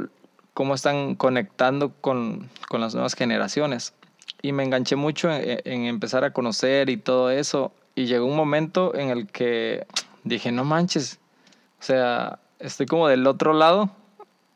[0.53, 3.95] cómo están conectando con, con, las nuevas generaciones.
[4.43, 7.73] Y me enganché mucho en, en, empezar a conocer y todo eso.
[7.95, 9.87] Y llegó un momento en el que
[10.25, 11.21] dije, no manches,
[11.79, 13.93] o sea, estoy como del otro lado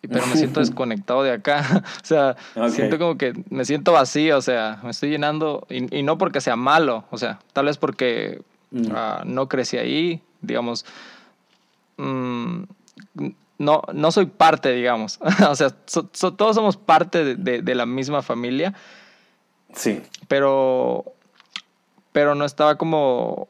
[0.09, 1.83] pero me siento desconectado de acá.
[2.03, 2.37] o sea,
[2.71, 6.41] siento como que me siento vacío, o sea, me estoy llenando, y, y no porque
[6.41, 8.87] sea malo, o sea, tal vez porque mm.
[8.95, 10.85] ah, no crecí ahí, digamos,
[11.97, 12.63] mm,
[13.59, 15.19] no, no soy parte, digamos.
[15.49, 18.75] o sea, todos somos parte de, de, la misma familia.
[19.75, 20.03] Sí.
[20.29, 21.05] Pero,
[22.13, 23.49] pero no estaba como,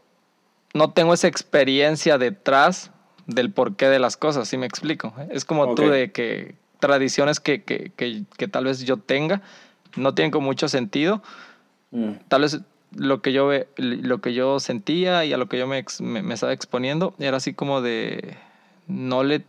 [0.72, 2.90] no tengo esa experiencia detrás
[3.26, 5.14] del porqué de las cosas, ¿sí me explico?
[5.30, 9.40] Es como tú de que tradiciones que, que, que, que, tal vez yo tenga
[9.96, 11.22] no tienen como mucho sentido.
[11.90, 12.12] Mm.
[12.28, 12.60] Tal vez
[12.96, 16.52] lo que, yo, lo que yo sentía y a lo que yo me, me, estaba
[16.52, 18.36] exponiendo era así como de
[18.86, 19.44] no le...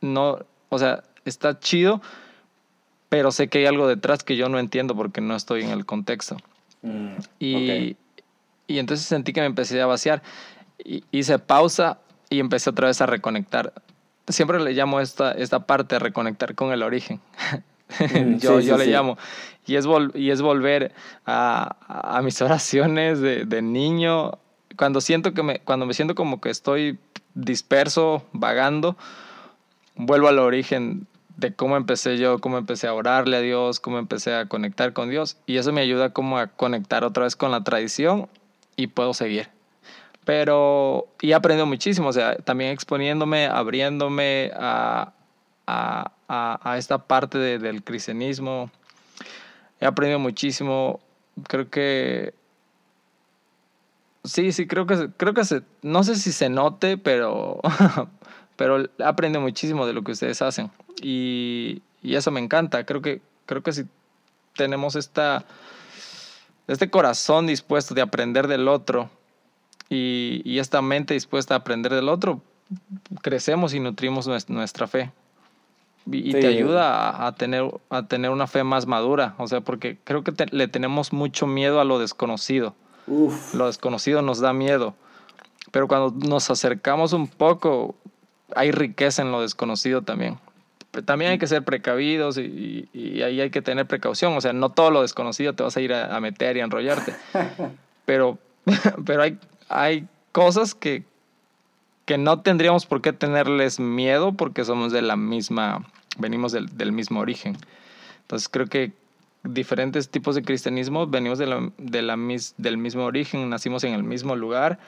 [0.00, 0.38] No,
[0.68, 2.00] o sea, está chido,
[3.08, 5.86] pero sé que hay algo detrás que yo no entiendo porque no estoy en el
[5.86, 6.36] contexto.
[6.82, 7.96] Mm, y,
[8.66, 10.22] y entonces sentí que me empecé a vaciar
[11.10, 11.98] hice pausa
[12.30, 13.72] y empecé otra vez a reconectar.
[14.28, 17.20] Siempre le llamo esta, esta parte reconectar con el origen.
[18.00, 19.16] Mm, yo yo le llamo.
[19.66, 20.92] Y es, y es volver
[21.24, 21.76] a,
[22.16, 24.38] a mis oraciones de, de, niño.
[24.76, 26.98] Cuando, siento que me, cuando me siento como que estoy
[27.34, 28.96] disperso, vagando,
[29.94, 34.34] vuelvo al origen de cómo empecé yo, cómo empecé a orarle a Dios, cómo empecé
[34.34, 35.36] a conectar con Dios.
[35.46, 38.28] Y eso me ayuda como a conectar otra vez con la tradición
[38.76, 39.48] y puedo seguir.
[40.26, 45.12] Pero, y he aprendido muchísimo, o sea, también exponiéndome, abriéndome a,
[45.68, 48.68] a, a, esta parte del cristianismo.
[49.80, 50.98] He aprendido muchísimo,
[51.44, 52.34] creo que...
[54.24, 57.60] Sí, sí, creo que, creo que se, no sé si se note, pero,
[58.56, 60.72] pero he aprendido muchísimo de lo que ustedes hacen.
[61.00, 63.84] Y, y eso me encanta, creo que, creo que si
[64.56, 65.44] tenemos esta,
[66.66, 69.08] este corazón dispuesto de aprender del otro,
[69.88, 72.40] y, y, esta mente dispuesta a aprender del otro,
[73.22, 75.12] crecemos y nutrimos nuestra fe.
[76.10, 80.22] Y, te ayuda a, tener, a tener una fe más madura, o sea, porque creo
[80.22, 82.74] que le tenemos mucho miedo a lo desconocido.
[83.54, 84.94] Lo desconocido nos da miedo,
[85.72, 87.94] pero cuando nos acercamos un poco,
[88.54, 90.38] hay riqueza en lo desconocido también.
[91.04, 94.70] También hay que ser precavidos y, y ahí hay que tener precaución, o sea, no
[94.70, 97.14] todo lo desconocido te vas a ir a, a meter y a enrollarte,
[98.06, 98.38] pero,
[99.04, 99.38] pero hay,
[99.68, 101.04] hay cosas que,
[102.04, 105.86] que no tendríamos por qué tenerles miedo porque somos de la misma,
[106.18, 107.56] venimos del, del mismo origen.
[108.22, 108.92] Entonces creo que
[109.42, 112.16] diferentes tipos de cristianismo venimos de la, de la
[112.56, 114.78] del mismo origen, nacimos en el mismo lugar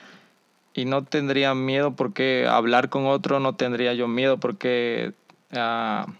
[0.74, 5.12] y no tendría miedo porque hablar con otro, no tendría yo miedo porque
[5.52, 6.10] uh,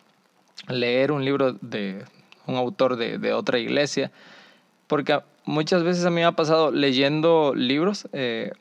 [0.73, 2.05] leer un libro de
[2.47, 4.11] un autor de, de otra iglesia,
[4.87, 8.52] porque muchas veces a mí me ha pasado leyendo libros, eh,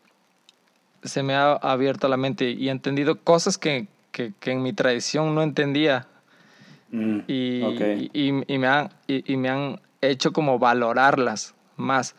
[1.04, 5.36] se me ha abierto la mente y he entendido cosas que, que, en mi tradición
[5.36, 6.08] no entendía.
[6.92, 7.62] Mm, y,
[8.14, 12.16] y, y, me han, y, me han hecho como valorarlas más.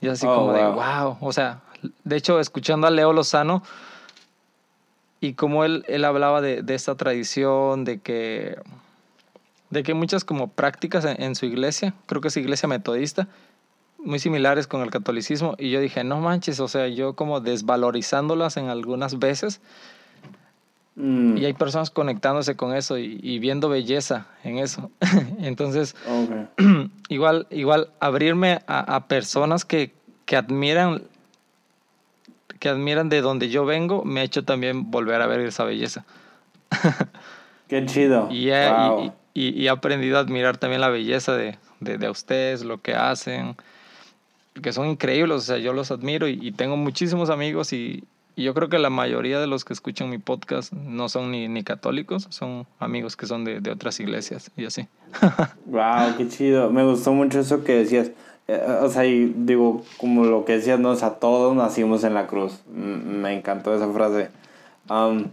[0.00, 1.16] Y así oh, como de, wow.
[1.20, 1.62] O sea,
[2.04, 3.62] de hecho, escuchando a Leo Lozano
[5.20, 8.58] y como él, él hablaba de, de esta tradición, de que,
[9.70, 13.28] de que muchas como prácticas en, en su iglesia, creo que es iglesia metodista,
[14.08, 18.56] muy similares con el catolicismo y yo dije, no manches, o sea, yo como desvalorizándolas
[18.56, 19.60] en algunas veces
[20.96, 21.36] mm.
[21.36, 24.90] y hay personas conectándose con eso y, viendo belleza en eso.
[25.40, 25.94] Entonces,
[27.10, 29.92] igual, igual abrirme a, personas que,
[30.24, 31.02] que admiran
[32.58, 36.06] que admiran de donde yo vengo me ha hecho también volver a ver esa belleza.
[37.68, 38.28] Qué chido.
[38.32, 42.80] Y he, y, he aprendido a admirar también la belleza de, de, de ustedes, lo
[42.80, 43.54] que hacen,
[44.60, 48.04] que son increíbles, o sea, yo los admiro y, tengo muchísimos amigos y,
[48.36, 51.64] yo creo que la mayoría de los que escuchan mi podcast no son ni, ni
[51.64, 54.86] católicos, son amigos que son de, de otras iglesias y así.
[55.66, 56.70] wow, qué chido.
[56.70, 58.12] Me gustó mucho eso que decías.
[58.46, 62.14] Eh, o sea, y digo, como lo que decías, no, o sea, todos nacimos en
[62.14, 62.60] la cruz.
[62.68, 64.30] Me encantó esa frase.
[64.88, 65.24] Um,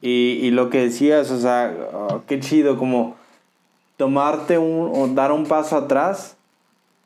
[0.00, 3.16] y, y, lo que decías, o sea, oh, qué chido, como
[3.96, 6.36] tomarte un, o dar un paso atrás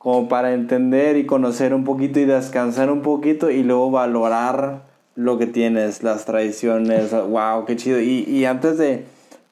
[0.07, 4.83] como para entender y conocer un poquito y descansar un poquito y luego valorar
[5.17, 8.01] lo que tienes, las tradiciones, wow, qué chido.
[8.01, 9.05] Y, y antes de,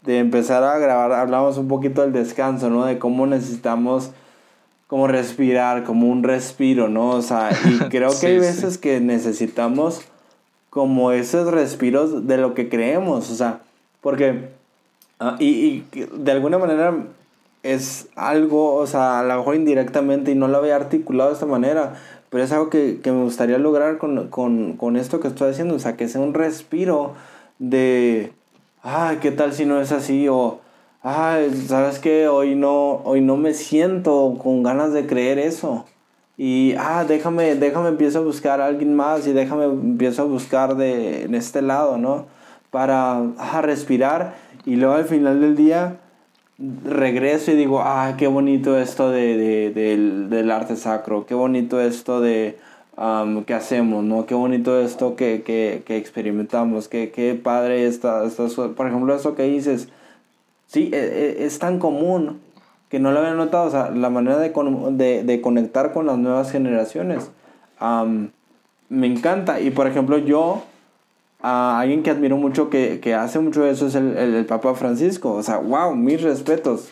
[0.02, 2.84] de, empezar a grabar, hablamos un poquito del descanso, ¿no?
[2.84, 4.12] De cómo necesitamos
[4.86, 7.10] como respirar, como un respiro, ¿no?
[7.10, 10.02] O sea, y creo que hay veces que necesitamos
[10.70, 13.58] como esos respiros de lo que creemos, o sea,
[14.00, 14.50] porque,
[15.18, 15.86] uh, y, y
[16.16, 16.94] de alguna manera
[17.64, 21.46] es algo, o sea, a lo mejor indirectamente y no lo había articulado de esta
[21.46, 21.94] manera,
[22.30, 25.74] pero es algo que, que me gustaría lograr con, con, con, esto que estoy haciendo,
[25.74, 27.14] o sea, que sea un respiro
[27.58, 28.32] de,
[28.82, 30.28] ay, ¿qué tal si no es así?
[30.28, 30.60] O,
[31.02, 32.28] ay, ¿sabes qué?
[32.28, 35.86] Hoy no, hoy no me siento con ganas de creer eso.
[36.36, 40.76] Y, ah, déjame, déjame empiezo a buscar a alguien más y déjame empiezo a buscar
[40.76, 42.26] de, en este lado, ¿no?
[42.70, 43.22] Para
[43.62, 44.34] respirar
[44.66, 45.98] y luego al final del día
[46.58, 51.80] regreso y digo, ah, qué bonito esto de, de, del, del, arte sacro, qué bonito
[51.80, 52.58] esto de
[52.96, 54.26] um, que hacemos, ¿no?
[54.26, 58.46] Qué bonito esto que, que, que experimentamos, qué, qué padre esta, esta,
[58.76, 59.88] por ejemplo, eso que dices,
[60.66, 62.40] sí, es, e, es, tan común
[62.88, 64.52] que no lo había notado, o sea, la manera de,
[64.92, 67.30] de, de conectar con las nuevas generaciones.
[67.80, 68.28] Um,
[68.88, 70.62] me encanta y por ejemplo yo
[71.46, 74.74] a alguien que admiro mucho que, que hace mucho eso es el, el, el, Papa
[74.74, 75.34] Francisco.
[75.34, 76.88] O sea, wow, mis respetos,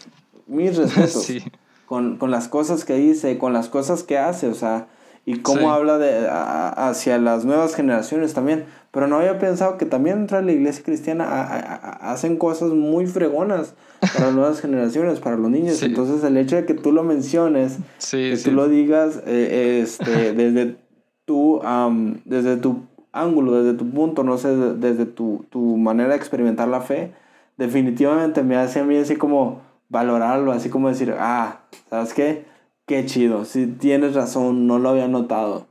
[0.46, 1.22] mis respetos.
[1.24, 1.42] sí.
[1.86, 4.88] con, con, las cosas que dice, con las cosas que hace, o sea,
[5.24, 5.66] y cómo sí.
[5.66, 8.66] habla de, a, hacia las nuevas generaciones también.
[8.90, 12.72] Pero no había pensado que también dentro de la iglesia cristiana a, a, hacen cosas
[12.72, 15.78] muy fregonas para las nuevas generaciones, para los niños.
[15.78, 15.86] Sí.
[15.86, 17.78] Entonces el hecho de que tú lo menciones,
[18.10, 20.76] que tú lo digas eh, este, desde
[21.24, 26.16] tu, um, desde tu ángulo, desde tu punto, no sé, desde tu, tu manera de
[26.16, 27.12] experimentar la fe,
[27.56, 31.60] definitivamente me hace a mí así como valorarlo, así como decir, ah,
[31.90, 32.44] ¿sabes qué?
[32.86, 35.66] Qué chido, si tienes razón, no lo había notado.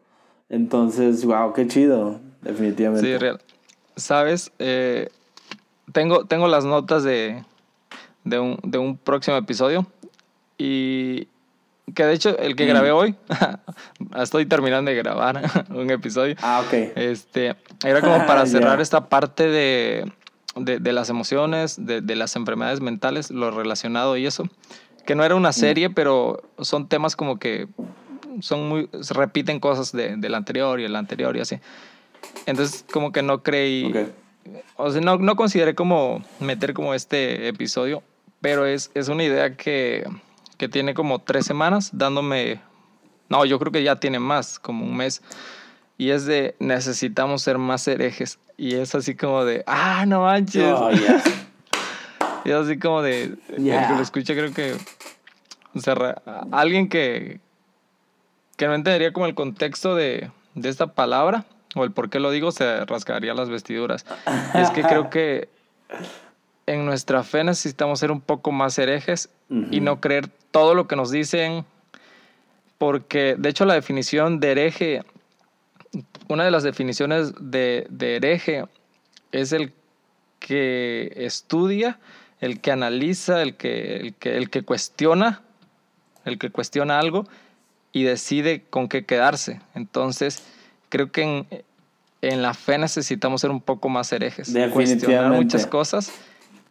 [0.49, 3.07] Entonces, wow, qué chido, definitivamente.
[3.07, 3.41] Sí, real.
[3.95, 5.09] Sabes, eh,
[5.91, 7.43] tengo, tengo las notas de,
[8.23, 9.85] de, un, de un próximo episodio
[10.57, 11.27] y,
[11.93, 13.15] que de hecho el que grabé hoy,
[14.17, 16.35] estoy terminando de grabar un episodio.
[16.41, 16.73] Ah, ok.
[16.95, 18.83] Este, era como para cerrar yeah.
[18.83, 20.11] esta parte de,
[20.55, 24.47] de, de las emociones, de, de, las enfermedades mentales, lo relacionado y eso.
[25.05, 25.93] Que no era una serie, mm.
[25.93, 27.67] pero son temas como que
[28.39, 31.59] son muy, se repiten cosas de, del anterior y el anterior y así.
[32.45, 34.11] Entonces como que no creí, okay.
[34.75, 38.03] o sea, no, no consideré como meter como este episodio,
[38.39, 40.07] pero es, es una idea que
[40.61, 42.61] que tiene como tres semanas dándome,
[43.29, 45.23] no, yo creo que ya tiene más, como un mes.
[45.97, 48.37] Y es de necesitamos ser más herejes.
[48.57, 50.71] Y es así como de, ah, no manches.
[50.77, 51.23] Oh, yeah.
[52.45, 53.81] y es así como de, yeah.
[53.81, 54.75] el que lo escucha creo que,
[55.73, 57.39] o sea, alguien que,
[58.55, 62.29] que no entendería como el contexto de, de esta palabra o el por qué lo
[62.29, 64.05] digo, se rasgaría las vestiduras.
[64.53, 65.49] Y es que creo que
[66.73, 69.67] en nuestra fe necesitamos ser un poco más herejes uh -huh.
[69.71, 71.65] y no creer todo lo que nos dicen,
[72.77, 75.03] porque de hecho la definición de hereje,
[76.27, 78.65] una de las definiciones de, de hereje
[79.31, 79.73] es el
[80.39, 81.99] que estudia,
[82.39, 85.41] el que analiza, el que, el que, el que cuestiona,
[86.25, 87.27] el que cuestiona algo
[87.91, 89.61] y decide con qué quedarse.
[89.75, 90.43] Entonces,
[90.89, 91.47] creo que en,
[92.21, 96.11] en la fe necesitamos ser un poco más herejes, cuestionar muchas cosas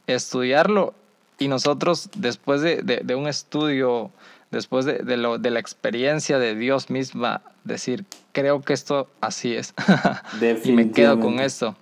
[0.07, 0.95] estudiarlo
[1.39, 4.11] y nosotros después de, de, de un estudio,
[4.51, 9.55] después de, de, lo, de la experiencia de Dios misma, decir, creo que esto así
[9.55, 9.75] es.
[10.65, 11.75] y me quedo con esto.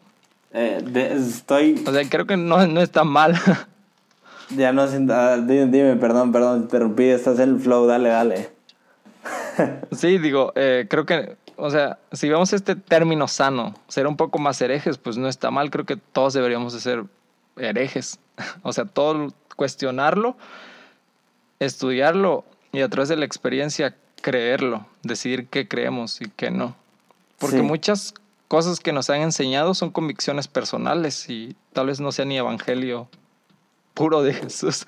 [0.53, 0.83] Eh,
[1.17, 1.83] estoy...
[1.87, 3.35] O sea, creo que no, no está mal.
[4.57, 8.51] ya no, uh, dime, dime, perdón, perdón, interrumpí, estás en el flow, dale, dale.
[9.93, 14.39] sí, digo, eh, creo que o sea, si vemos este término sano, ser un poco
[14.39, 15.71] más herejes, pues no está mal.
[15.71, 17.05] Creo que todos deberíamos de ser
[17.59, 18.19] herejes.
[18.63, 20.37] O sea, todo cuestionarlo,
[21.59, 26.77] estudiarlo y a través de la experiencia creerlo, decidir qué creemos y qué no.
[27.39, 27.63] Porque sí.
[27.63, 28.15] muchas
[28.47, 33.09] cosas que nos han enseñado son convicciones personales y tal vez no sea ni evangelio
[33.95, 34.87] puro de Jesús.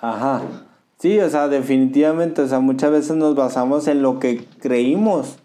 [0.00, 0.42] Ajá.
[0.98, 5.36] Sí, o sea, definitivamente, o sea, muchas veces nos basamos en lo que creímos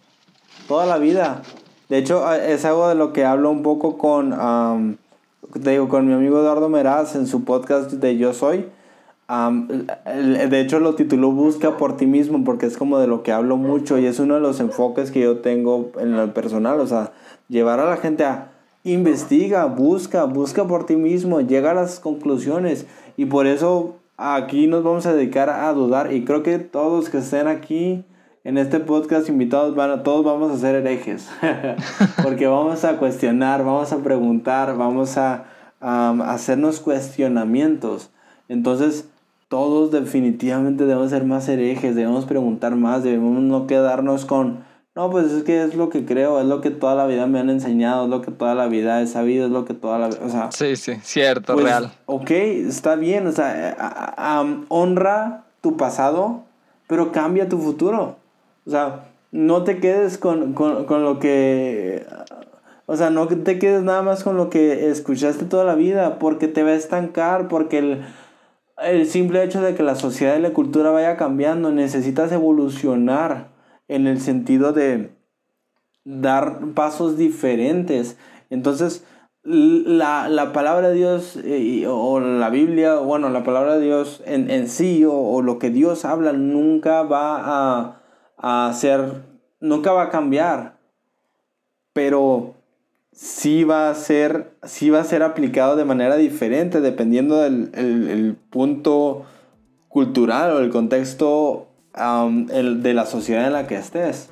[0.68, 1.43] toda la vida.
[1.89, 4.95] De hecho, es algo de lo que hablo un poco con, um,
[5.60, 8.66] te digo, con mi amigo Eduardo Meraz en su podcast de Yo Soy.
[9.30, 13.32] Um, de hecho lo tituló Busca por ti mismo porque es como de lo que
[13.32, 16.88] hablo mucho y es uno de los enfoques que yo tengo en lo personal, o
[16.88, 17.14] sea,
[17.47, 18.51] llevar a la gente a
[18.84, 22.86] investiga, busca, busca por ti mismo, llega a las conclusiones
[23.16, 27.20] y por eso aquí nos vamos a dedicar a dudar y creo que todos que
[27.20, 28.04] estén aquí
[28.44, 31.30] en este podcast invitados van a, todos vamos a ser herejes
[32.24, 35.46] porque vamos a cuestionar, vamos a preguntar, vamos a
[35.80, 38.10] hacernos cuestionamientos.
[38.48, 39.10] Entonces,
[39.54, 44.64] todos definitivamente debemos ser más herejes, debemos preguntar más, debemos no quedarnos con,
[44.96, 47.39] no, pues es que es lo que creo, es lo que toda la vida me
[47.39, 50.08] han enseñado, es lo que toda la vida he sabido, es lo que toda la
[50.08, 50.52] vida, o sea...
[50.52, 51.91] Sí, sí, cierto, pues, real.
[52.06, 56.44] Ok, está bien, o sea, honra tu pasado,
[56.88, 58.23] pero cambia tu futuro.
[58.66, 62.05] O sea, no te quedes con, con, con lo que
[62.86, 66.47] o sea, no te quedes nada más con lo que escuchaste toda la vida, porque
[66.47, 68.01] te va a estancar, porque el,
[68.84, 73.51] el simple hecho de que la sociedad y la cultura vaya cambiando, necesitas evolucionar
[73.88, 75.11] en el sentido de
[76.03, 78.18] dar pasos diferentes.
[78.49, 79.05] Entonces,
[79.43, 84.51] la, la palabra de Dios eh, o la Biblia, bueno, la palabra de Dios en,
[84.51, 88.03] en sí o, o, lo que Dios habla nunca va a,
[88.38, 89.24] a ser,
[89.60, 90.78] nunca va a cambiar.
[91.94, 92.56] Pero
[93.14, 98.36] sí va a ser, sí va a ser aplicado de manera diferente dependiendo del el,
[98.50, 99.26] punto
[99.88, 101.68] cultural o el contexto
[102.52, 104.30] el, de la sociedad en la que estés.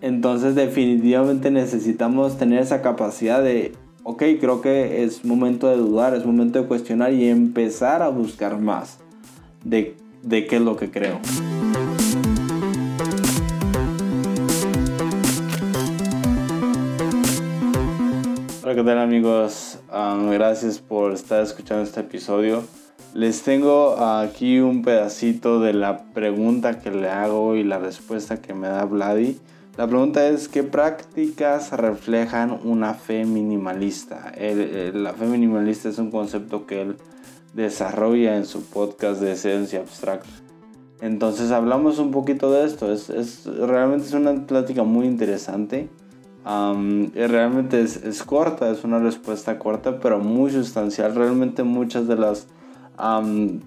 [0.00, 6.26] Entonces definitivamente necesitamos tener esa capacidad de, ok, creo que es momento de dudar, es
[6.26, 8.98] momento de cuestionar y empezar a buscar más
[9.64, 11.20] de, de qué es lo que creo.
[18.74, 19.78] Hola, ¿qué tal amigos?
[19.92, 22.64] Um, gracias por estar escuchando este episodio.
[23.14, 28.52] Les tengo aquí un pedacito de la pregunta que le hago y la respuesta que
[28.52, 29.38] me da Vladi.
[29.76, 34.32] La pregunta es, ¿qué prácticas reflejan una fe minimalista?
[34.36, 36.96] la fe minimalista es un concepto que él
[37.52, 40.34] desarrolla en su podcast de esencia abstracta.
[41.00, 42.92] Entonces hablamos un poquito de esto.
[42.92, 45.88] Es, es realmente es una plática muy interesante
[46.44, 51.14] realmente es, corta, es una respuesta corta, pero muy sustancial.
[51.14, 52.46] Realmente muchas de las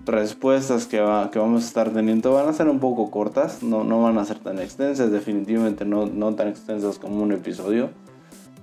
[0.05, 0.97] respuestas que,
[1.31, 4.25] que, vamos a estar teniendo van a ser un poco cortas, no, no van a
[4.25, 7.89] ser tan extensas, definitivamente no, no tan extensas como un episodio,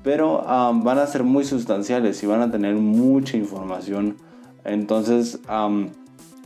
[0.03, 4.17] pero van a ser muy sustanciales y van a tener mucha información.
[4.65, 5.41] Entonces,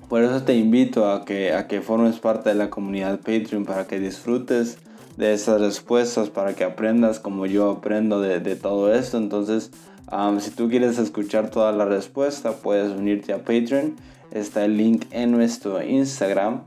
[0.09, 3.87] por eso te invito a que, a que formes parte de la comunidad Patreon para
[3.87, 4.79] que disfrutes
[5.19, 9.19] de esas respuestas para que aprendas como yo aprendo de, de todo esto.
[9.19, 9.73] Entonces,
[10.41, 13.97] si tú quieres escuchar toda la respuesta, puedes unirte a Patreon.
[14.31, 16.63] Está el link en nuestro Instagram.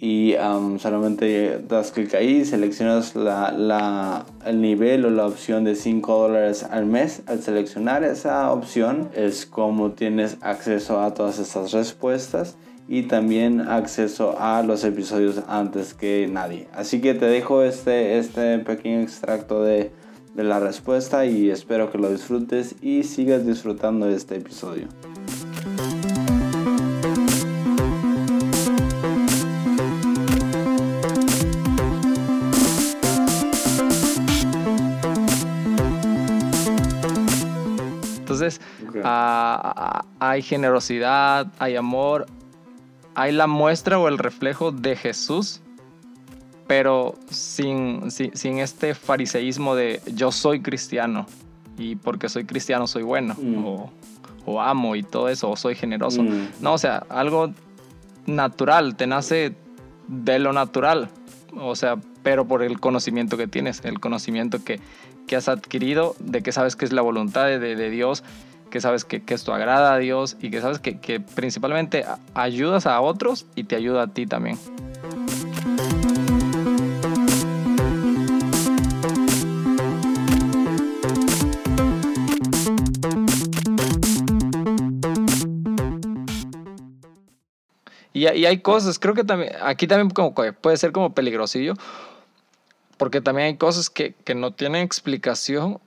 [0.00, 0.36] Y
[0.78, 6.62] solamente das clic ahí, seleccionas la, la, el nivel o la opción de 5 dólares
[6.62, 7.22] al mes.
[7.26, 12.56] Al seleccionar esa opción es como tienes acceso a todas estas respuestas
[12.88, 16.68] y también acceso a los episodios antes que nadie.
[16.72, 19.92] Así que te dejo este, este pequeño extracto de,
[20.34, 24.88] de la respuesta y espero que lo disfrutes y sigas disfrutando de este episodio.
[38.20, 38.60] Entonces,
[39.04, 42.26] ah, ah, hay generosidad, hay amor,
[43.18, 45.60] hay la muestra o el reflejo de Jesús,
[46.68, 51.26] pero sin, sin, este fariseísmo de yo soy cristiano
[51.76, 53.64] y porque soy cristiano soy bueno mm.
[54.46, 56.22] o, amo y todo eso o soy generoso.
[56.22, 56.48] Mm.
[56.60, 57.50] No, o sea, algo
[58.26, 59.56] natural, te nace
[60.06, 61.08] de lo natural,
[61.56, 64.78] o sea, pero por el conocimiento que tienes, el conocimiento que,
[65.26, 68.22] que has adquirido, de que sabes que es la voluntad de, de Dios
[68.68, 72.04] que sabes que, esto agrada a Dios y que sabes que, que principalmente
[72.34, 74.58] ayudas a otros y te ayuda a ti también.
[88.18, 91.74] Y, hay cosas, creo que también, aquí también como puede ser como peligrosillo,
[92.96, 95.78] porque también hay cosas que, que no tienen explicación,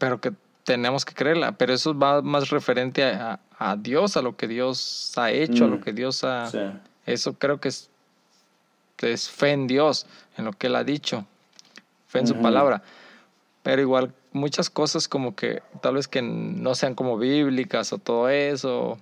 [0.00, 0.32] pero que
[0.64, 5.12] tenemos que creerla, pero eso va más referente a, a Dios, a lo que Dios
[5.16, 5.80] ha hecho, a lo mm.
[5.80, 6.50] que Dios ha...
[7.04, 7.90] Eso creo que es,
[8.98, 10.06] es fe en Dios,
[10.36, 11.26] en lo que Él ha dicho,
[12.06, 12.82] fe en su palabra.
[13.64, 18.28] Pero igual muchas cosas como que tal vez que no sean como bíblicas o todo
[18.28, 18.98] eso,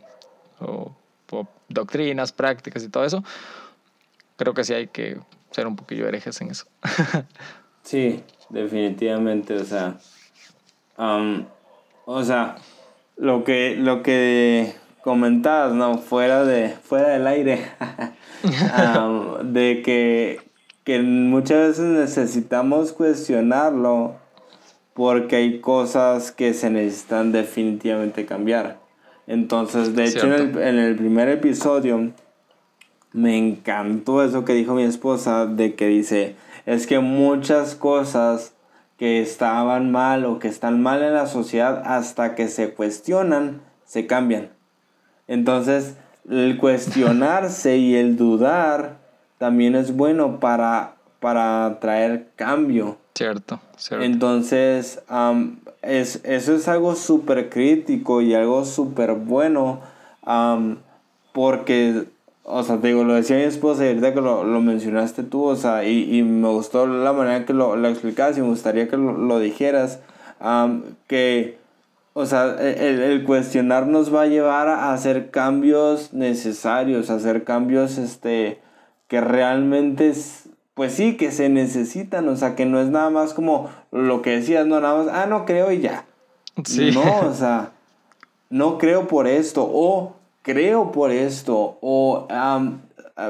[0.60, 0.96] o,
[1.30, 3.22] o doctrinas, prácticas y todo eso,
[4.36, 5.18] creo que sí hay que
[5.50, 6.64] ser un poquillo herejes en eso.
[7.82, 9.98] sí, definitivamente, o sea
[12.04, 12.56] o sea,
[13.16, 15.98] lo que, lo que comentabas, ¿no?
[15.98, 17.64] Fuera, de, fuera del aire,
[19.44, 20.40] de que,
[20.84, 24.16] que muchas veces necesitamos cuestionarlo
[24.94, 28.78] porque hay cosas que se necesitan definitivamente cambiar.
[29.26, 32.10] Entonces, de hecho, en el, en el, primer episodio
[33.12, 36.34] me encantó eso que dijo mi esposa, de que dice,
[36.66, 38.54] es que muchas cosas
[39.00, 44.06] que estaban mal o que están mal en la sociedad hasta que se cuestionan, se
[44.06, 44.50] cambian.
[45.26, 45.96] Entonces,
[46.28, 48.98] el cuestionarse y el dudar
[49.38, 52.98] también es bueno para, para traer cambio.
[53.14, 54.04] Cierto, cierto.
[54.04, 55.00] Entonces,
[55.80, 59.80] es, eso es algo súper crítico y algo súper bueno
[61.32, 62.04] porque,
[62.44, 65.56] o sea, te digo, lo decía mi esposa y ahorita que lo, mencionaste tú, o
[65.56, 69.38] sea, y, me gustó la manera que lo, lo explicabas y me gustaría que lo,
[69.38, 70.00] dijeras,
[71.06, 71.58] que
[72.12, 77.44] o sea, el, el, cuestionar nos va a llevar a hacer cambios necesarios, a hacer
[77.44, 78.60] cambios este,
[79.06, 80.12] que realmente,
[80.74, 84.30] pues sí, que se necesitan, o sea, que no es nada más como lo que
[84.30, 86.04] decías, no nada más, ah, no creo y ya.
[86.64, 86.90] Sí.
[86.92, 87.72] No, o sea,
[88.50, 92.26] no creo por esto, o creo por esto, o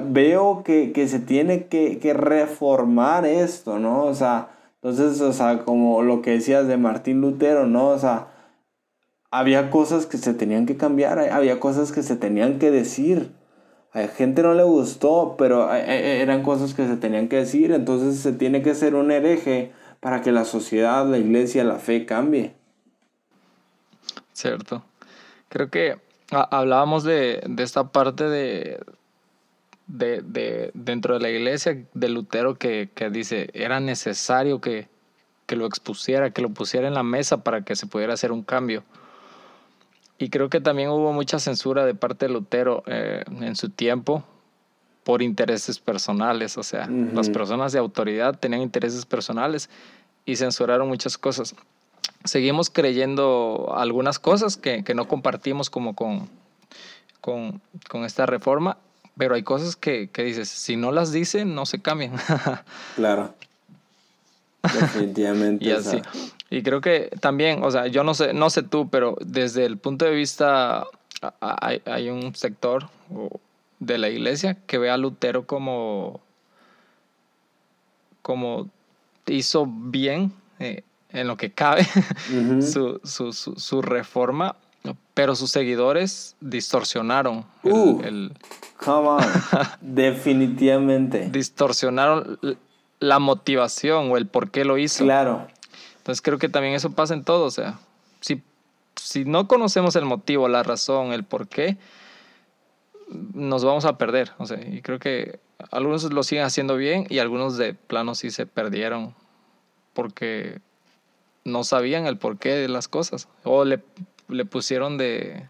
[0.04, 4.04] veo que, que, se tiene que, que reformar esto, ¿no?
[4.04, 4.50] O sea,
[4.82, 7.88] entonces, o sea, como lo que decías de Martín Lutero, ¿no?
[7.88, 8.28] O sea,
[9.30, 13.32] había cosas que se tenían que cambiar, había cosas que se tenían que decir.
[13.92, 18.32] A gente no le gustó, pero eran cosas que se tenían que decir, entonces se
[18.32, 22.54] tiene que ser un hereje para que la sociedad, la iglesia, la fe cambie.
[24.32, 24.84] Cierto.
[25.48, 25.98] Creo que
[26.30, 28.80] hablábamos de, esta parte de,
[29.86, 34.88] de, dentro de la iglesia de Lutero que, dice era necesario que,
[35.46, 38.42] que lo expusiera, que lo pusiera en la mesa para que se pudiera hacer un
[38.42, 38.84] cambio.
[40.18, 44.22] Y creo que también hubo mucha censura de parte de Lutero eh, en su tiempo
[45.02, 46.58] por intereses personales.
[46.58, 49.70] O sea, las personas de autoridad tenían intereses personales
[50.26, 51.54] y censuraron muchas cosas.
[52.24, 56.28] Seguimos creyendo algunas cosas que, que no compartimos como con,
[57.20, 58.76] con, con, esta reforma,
[59.16, 62.12] pero hay cosas que, que dices, si no las dicen, no se cambian.
[62.96, 63.34] claro.
[64.62, 65.64] Definitivamente.
[65.68, 66.02] y así.
[66.50, 69.78] Y creo que también, o sea, yo no sé, no sé tú, pero desde el
[69.78, 70.84] punto de vista,
[71.40, 72.88] hay, hay un sector
[73.78, 76.20] de la iglesia que ve a Lutero como,
[78.22, 78.68] como
[79.26, 80.82] hizo bien eh,
[81.12, 81.84] en lo que cabe
[82.62, 84.56] su, su, su, reforma,
[85.14, 88.32] pero sus seguidores distorsionaron uh, el,
[88.76, 89.24] come on.
[89.80, 91.28] definitivamente.
[91.30, 92.38] Distorsionaron
[92.98, 95.04] la motivación o el por qué lo hizo.
[95.04, 95.46] Claro.
[95.98, 97.78] Entonces creo que también eso pasa en todo, o sea,
[98.20, 98.42] si,
[98.96, 101.76] si no conocemos el motivo, la razón, el por qué,
[103.34, 105.40] nos vamos a perder, o sea, y creo que
[105.70, 109.14] algunos lo siguen haciendo bien y algunos de plano sí se perdieron
[109.92, 110.60] porque
[111.44, 113.80] no sabían el porqué de las cosas o le,
[114.28, 115.48] le pusieron de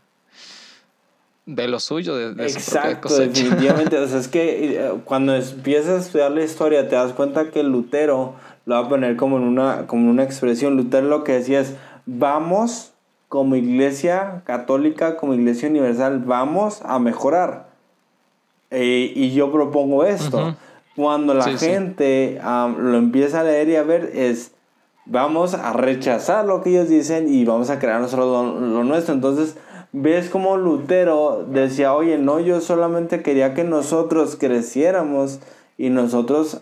[1.46, 3.98] de lo suyo, de, Exacto, definitivamente.
[3.98, 7.62] o sea, es que eh, cuando empiezas a estudiar la historia te das cuenta que
[7.62, 8.34] Lutero
[8.66, 10.76] lo voy a poner como en una, como una expresión.
[10.76, 11.74] Lutero lo que decía es,
[12.06, 12.92] vamos
[13.28, 17.68] como iglesia católica, como iglesia universal, vamos a mejorar.
[18.70, 20.56] Eh, y yo propongo esto.
[20.94, 24.52] Cuando la gente lo empieza a leer y a ver, es,
[25.10, 29.12] vamos a rechazar lo que ellos dicen y vamos a crear nosotros lo nuestro.
[29.12, 29.56] Entonces,
[29.92, 35.40] ves como Lutero decía, oye, no, yo solamente quería que nosotros creciéramos
[35.76, 36.60] y nosotros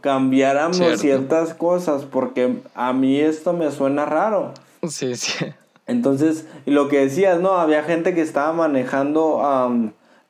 [0.00, 4.54] cambiáramos ciertas cosas porque a mí esto me suena raro.
[4.88, 5.46] Sí, sí.
[5.86, 7.54] Entonces, lo que decías, ¿no?
[7.54, 9.42] Había gente que estaba manejando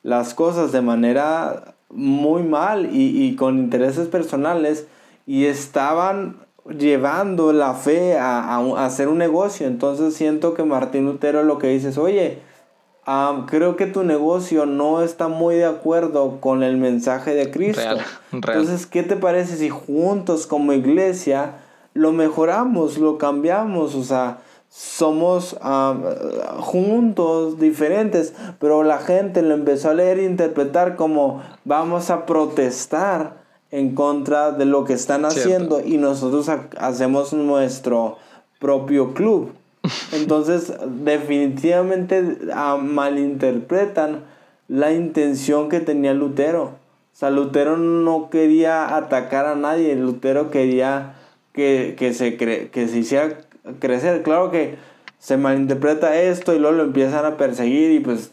[0.03, 4.87] las cosas de manera muy mal y, y, con intereses personales
[5.27, 6.37] y estaban
[6.69, 9.67] llevando la fe a, a, hacer un negocio.
[9.67, 12.39] Entonces siento que Martín Lutero lo que dice es, oye,
[13.47, 17.81] creo que tu negocio no está muy de acuerdo con el mensaje de Cristo.
[18.31, 21.55] Entonces, ¿qué te parece si juntos como iglesia
[21.93, 23.95] lo mejoramos, lo cambiamos?
[23.95, 24.39] O sea,
[24.69, 25.57] somos
[26.59, 33.40] juntos, diferentes, pero la gente lo empezó a leer e interpretar como vamos a protestar
[33.71, 38.17] en contra de lo que están haciendo y nosotros hacemos nuestro
[38.59, 39.51] propio club.
[40.11, 44.23] Entonces, definitivamente ah, malinterpretan
[44.67, 46.63] la intención que tenía Lutero.
[46.63, 51.15] O sea, Lutero no quería atacar a nadie, Lutero quería
[51.53, 53.37] que, se, que se hiciera
[53.79, 54.23] crecer.
[54.23, 54.75] Claro que
[55.19, 58.31] se malinterpreta esto y luego lo empiezan a perseguir y pues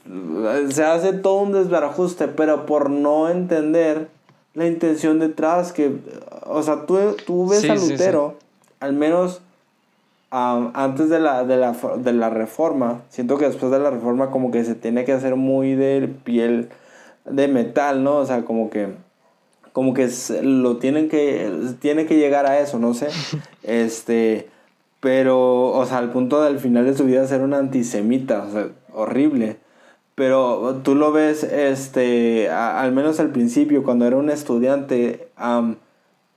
[0.70, 4.08] se hace todo un desbarajuste, pero por no entender
[4.54, 5.96] la intención detrás que,
[6.46, 8.36] o sea, tú, tú ves a Lutero,
[8.80, 9.40] al menos
[10.30, 14.50] antes de la, de, la, de la reforma, siento que después de la reforma como
[14.50, 16.68] que se tiene que hacer muy de piel
[17.24, 18.16] de metal, ¿no?
[18.16, 18.88] O sea, como que
[19.72, 20.08] como que
[20.42, 23.08] lo tienen que tiene que llegar a eso, no sé.
[23.62, 24.48] Este
[25.00, 28.68] pero, o sea, al punto del final de su vida ser un antisemita, o sea,
[28.92, 29.58] horrible.
[30.18, 35.28] Pero tú lo ves, este, al menos al principio, cuando era un estudiante,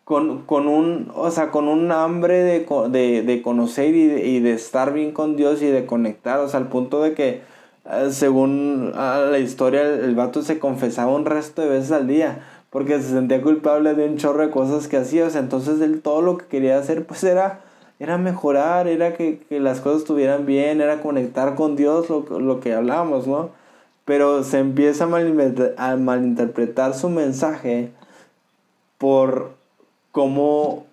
[0.03, 4.93] con, con, un, o sea, con un hambre de, de, de conocer y de, estar
[4.93, 7.41] bien con Dios y de conectar, o sea, al punto de que,
[7.85, 12.07] eh, según ah, la historia, el, el vato se confesaba un resto de veces al
[12.07, 15.81] día porque se sentía culpable de un chorro de cosas que hacía, o sea, entonces
[15.81, 17.61] él todo lo que quería hacer pues era
[18.01, 23.27] era mejorar, era que, las cosas estuvieran bien, era conectar con Dios, lo, que hablábamos,
[23.27, 23.49] ¿no?
[24.11, 27.91] Pero se empieza a, malinterpretar su mensaje
[28.97, 29.53] por
[30.11, 30.85] como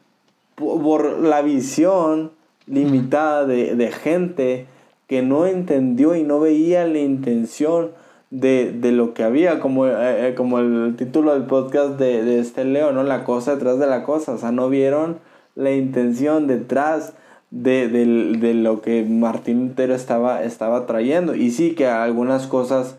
[0.54, 2.30] por la visión
[2.68, 4.66] limitada de, gente
[5.08, 7.90] que no entendió y no veía la intención
[8.30, 12.64] de, lo que había, como, eh, eh, como el título del podcast de, de este
[12.64, 13.02] Leo, ¿no?
[13.02, 15.18] La cosa detrás de la cosa, o sea, no vieron
[15.56, 17.14] la intención detrás
[17.50, 21.34] de, lo que Martín Lutero estaba, estaba trayendo.
[21.34, 22.96] Y sí que algunas cosas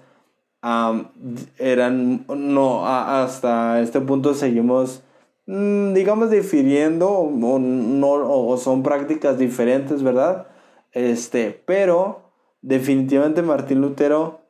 [0.61, 5.03] eran, no, hasta este punto seguimos,
[5.45, 10.47] mm, digamos, difiriendo o, no, o son prácticas diferentes, ¿verdad?
[10.91, 12.31] Este, pero
[12.61, 14.41] definitivamente Martín Lutero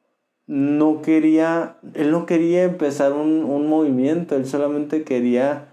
[0.47, 5.67] no quería, él no quería empezar un, un movimiento, él solamente quería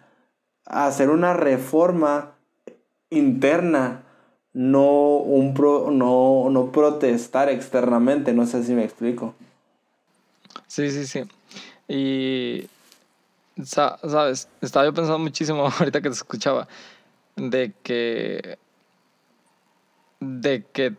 [0.66, 2.36] hacer una reforma
[3.10, 4.02] interna,
[4.52, 9.34] no, un pro, no, no protestar externamente, no sé si me explico.
[10.76, 11.22] Sí, sí, sí.
[11.88, 12.68] Y,
[13.64, 16.68] sabes, estaba yo pensando muchísimo ahorita que te escuchaba,
[17.34, 18.58] de que,
[20.20, 20.94] de que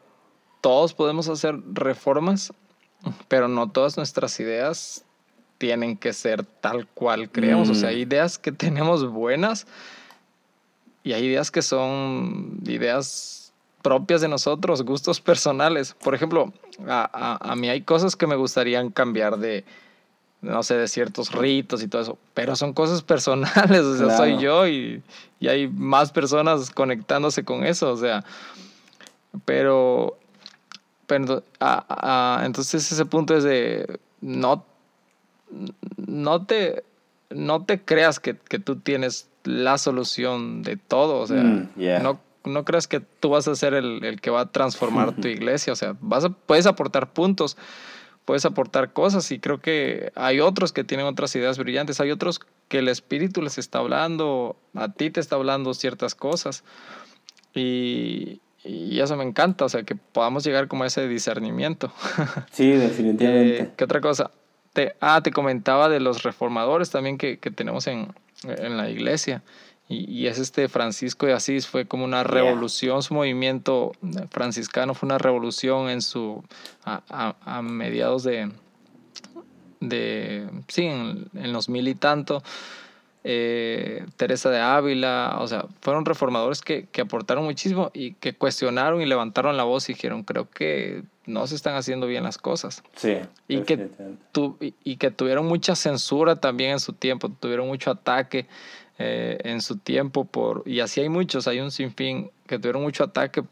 [0.61, 2.51] todos podemos hacer reformas,
[3.27, 5.05] pero no todas nuestras ideas
[5.59, 7.69] tienen que ser tal cual creemos.
[7.69, 8.09] O sea, hay mm.
[8.09, 9.67] ideas que tenemos buenas
[11.03, 13.46] y hay ideas que son ideas
[13.81, 15.95] propias de nosotros, gustos personales.
[16.03, 16.53] Por ejemplo,
[16.87, 19.63] a, a, mí hay cosas que me gustarían cambiar de,
[20.41, 24.37] no sé, de ciertos ritos y todo eso, pero son cosas personales, o sea, soy
[24.39, 25.01] yo y,
[25.39, 28.23] y, hay más personas conectándose con eso, o sea,
[29.45, 30.17] pero,
[31.05, 31.43] pero
[32.43, 34.65] entonces ese punto es de, no
[35.95, 36.83] no te,
[37.29, 41.69] no te creas que, que tú tienes la solución de todo, o sea, mm,
[42.01, 45.27] no, no creas que tú vas a ser el, el que va a transformar tu
[45.27, 47.57] iglesia, o sea, vas a, puedes aportar puntos,
[48.25, 52.41] puedes aportar cosas y creo que hay otros que tienen otras ideas brillantes, hay otros
[52.67, 56.63] que el Espíritu les está hablando, a ti te está hablando ciertas cosas
[57.53, 61.91] y, y eso me encanta, o sea, que podamos llegar como a ese discernimiento.
[62.51, 63.61] Sí, definitivamente.
[63.61, 64.31] Eh, ¿Qué otra cosa?
[64.99, 69.43] ah, te comentaba de los reformadores también que, que tenemos en, en, la iglesia.
[69.89, 73.93] Y, y, es este Francisco de Asís, fue como una revolución, su movimiento
[74.31, 76.43] franciscano fue una revolución en su,
[76.83, 78.51] a, a, mediados de,
[79.79, 82.43] de sí, en, en los mil y tanto.
[83.29, 89.01] Eh, Teresa de Ávila, o sea, fueron reformadores que, que, aportaron muchísimo y que cuestionaron
[89.01, 92.83] y levantaron la voz y dijeron, creo que no se están haciendo bien las cosas.
[92.95, 93.17] Sí.
[93.49, 93.89] Y que,
[94.31, 98.47] tu, y, que tuvieron mucha censura también en su tiempo, tuvieron mucho ataque
[98.99, 103.03] eh, en su tiempo, por, y así hay muchos, hay un sinfín que tuvieron mucho
[103.03, 103.43] ataque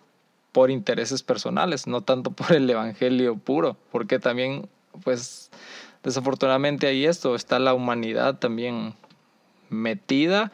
[0.52, 4.68] por intereses personales, no tanto por el evangelio puro, porque también,
[5.04, 5.52] pues,
[6.04, 8.96] desafortunadamente hay esto, está la humanidad también
[9.70, 10.52] metida,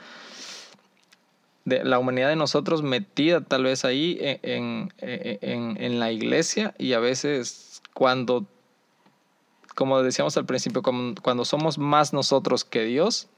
[1.64, 6.94] de la humanidad de nosotros metida tal vez ahí en, en, en, la iglesia y
[6.94, 8.48] a veces cuando,
[9.76, 13.30] como decíamos al principio, cuando somos más nosotros que Dios,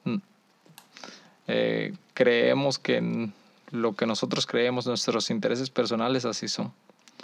[1.48, 3.30] eh, creemos que
[3.72, 6.72] lo que nosotros creemos, nuestros intereses personales así son.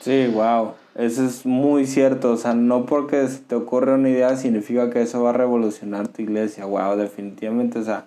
[0.01, 4.89] Sí, wow, eso es muy cierto, o sea, no porque te ocurre una idea significa
[4.89, 8.05] que eso va a revolucionar tu iglesia, wow, definitivamente, o sea,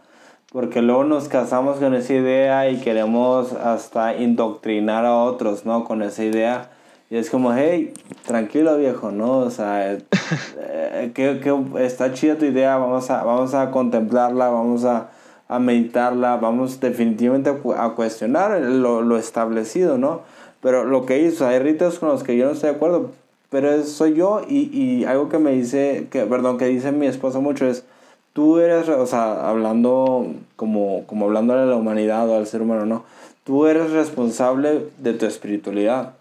[0.53, 5.85] porque luego nos casamos con esa idea y queremos hasta indoctrinar a otros, ¿no?
[5.85, 6.71] Con esa idea.
[7.09, 7.95] Y es como, hey,
[8.27, 9.39] tranquilo viejo, ¿no?
[9.39, 10.03] O sea, eh,
[11.15, 15.11] que, que, está chida tu idea, vamos a, vamos a contemplarla, vamos a,
[15.55, 20.23] a meditarla, vamos definitivamente a cuestionar lo, lo, establecido, ¿no?
[20.63, 23.11] pero lo que hizo, hay ritos con los que yo no estoy de acuerdo,
[23.51, 27.41] pero soy yo y, y algo que me dice, que, perdón, que dice mi esposa
[27.41, 27.85] mucho es,
[28.33, 30.27] tú eres, o sea, hablando
[30.57, 33.05] como, como hablando a la humanidad o al ser humano, ¿no?
[33.45, 36.15] Tú eres responsable de tu espiritualidad.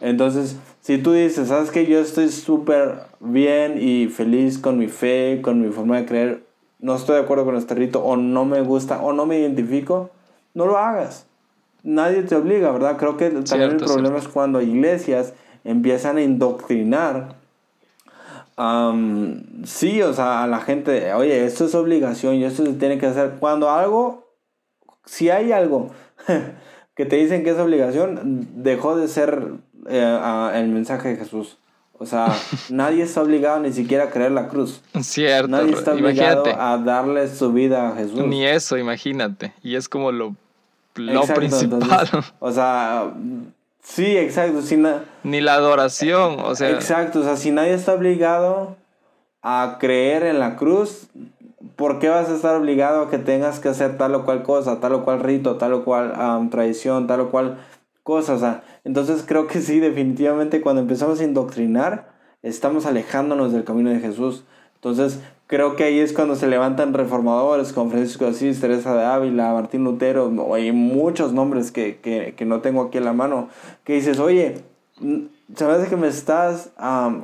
[0.00, 5.40] Entonces, si tú dices, sabes que yo estoy súper bien y feliz con mi fe,
[5.40, 6.42] con mi forma de creer,
[6.78, 10.10] no estoy de acuerdo con este rito o no me gusta o no me identifico,
[10.54, 11.26] no lo hagas.
[11.82, 12.96] Nadie te obliga, ¿verdad?
[12.96, 17.36] Creo que también el problema es cuando iglesias empiezan a indoctrinar.
[19.64, 23.06] sí, o sea, a la gente, oye, esto es obligación y esto se tiene que
[23.06, 23.36] hacer.
[23.38, 24.34] Cuando algo,
[25.04, 25.90] si hay algo
[26.94, 29.52] que te dicen que es obligación, dejó de ser
[29.88, 31.58] eh, el mensaje de Jesús.
[31.98, 32.32] O sea,
[32.70, 34.80] nadie está obligado ni siquiera a creer la cruz.
[35.00, 35.48] Cierto.
[35.48, 38.24] Nadie está obligado a darle su vida a Jesús.
[38.24, 39.52] Ni eso, imagínate.
[39.62, 40.34] Y es como lo,
[40.94, 42.08] lo principal.
[42.38, 43.12] o sea,
[43.82, 44.60] sí, exacto.
[45.24, 46.70] ni la adoración, o sea.
[46.70, 48.76] Exacto, o sea, si nadie está obligado
[49.42, 51.08] a creer en la cruz,
[51.74, 54.78] ¿por qué vas a estar obligado a que tengas que hacer tal o cual cosa,
[54.78, 56.12] tal o cual rito, tal o cual
[56.50, 57.58] tradición, tal o cual
[58.04, 58.34] cosa?
[58.34, 62.08] O sea, entonces creo que sí, definitivamente cuando empezamos a indoctrinar,
[62.42, 64.44] estamos alejándonos del camino de Jesús.
[64.76, 69.04] Entonces creo que ahí es cuando se levantan reformadores como Francisco de Asís, Teresa de
[69.04, 73.50] Ávila, Martín Lutero, hay muchos nombres que, que, que no tengo aquí en la mano,
[73.84, 74.62] que dices, oye,
[75.54, 76.70] se me hace que me estás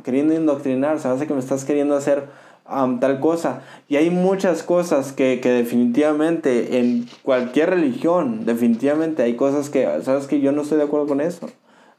[0.05, 2.29] queriendo indoctrinar, se hace que me estás queriendo hacer
[2.65, 3.63] tal cosa.
[3.89, 10.27] Y hay muchas cosas que, que, definitivamente en cualquier religión, definitivamente hay cosas que, sabes
[10.27, 11.49] que yo no estoy de acuerdo con eso.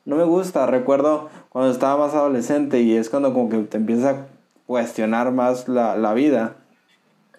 [0.05, 0.66] No me gusta.
[0.68, 4.28] Recuerdo cuando estaba más adolescente y es cuando como que te empieza a
[4.68, 6.57] cuestionar más la, la vida.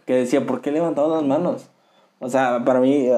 [0.04, 1.68] Que decía, ¿por qué levantado las manos?
[2.18, 3.08] O sea, para mí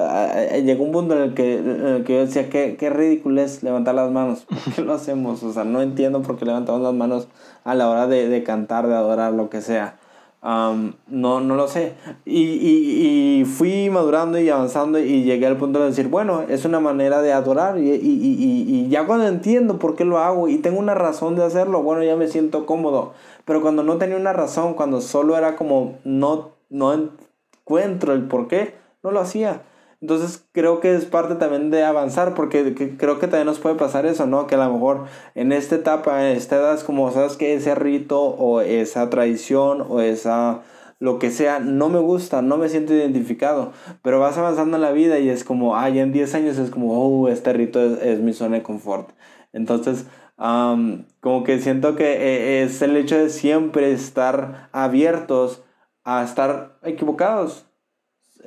[0.65, 3.63] llegó un punto en el que, en el que yo decía, ¿qué, qué ridículo es
[3.63, 4.45] levantar las manos.
[4.49, 5.41] ¿Por qué lo hacemos?
[5.43, 7.27] O sea, no entiendo por qué levantamos las manos
[7.63, 9.98] a la hora de, de cantar, de adorar, lo que sea
[10.41, 11.93] no, no lo sé.
[12.25, 16.65] Y, y, y, fui madurando y avanzando y llegué al punto de decir, bueno, es
[16.65, 20.79] una manera de adorar y, y, ya cuando entiendo por qué lo hago y tengo
[20.79, 23.13] una razón de hacerlo, bueno, ya me siento cómodo.
[23.45, 28.47] Pero cuando no tenía una razón, cuando solo era como no, no encuentro el por
[28.47, 29.63] qué, no lo hacía.
[30.01, 34.05] Entonces creo que es parte también de avanzar, porque creo que también nos puede pasar
[34.05, 34.47] eso, ¿no?
[34.47, 37.75] Que a lo mejor en esta etapa, en esta edad, es como, ¿sabes que Ese
[37.75, 40.61] rito o esa tradición o esa
[40.99, 43.71] lo que sea, no me gusta, no me siento identificado,
[44.03, 46.93] pero vas avanzando en la vida y es como, ay, en 10 años es como,
[46.93, 49.11] oh, este rito es, mi zona de confort.
[49.53, 55.63] Entonces, como que siento que eh, es el hecho de siempre estar abiertos
[56.03, 57.68] a estar equivocados,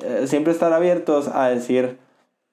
[0.01, 1.99] eh, siempre estar abiertos a decir,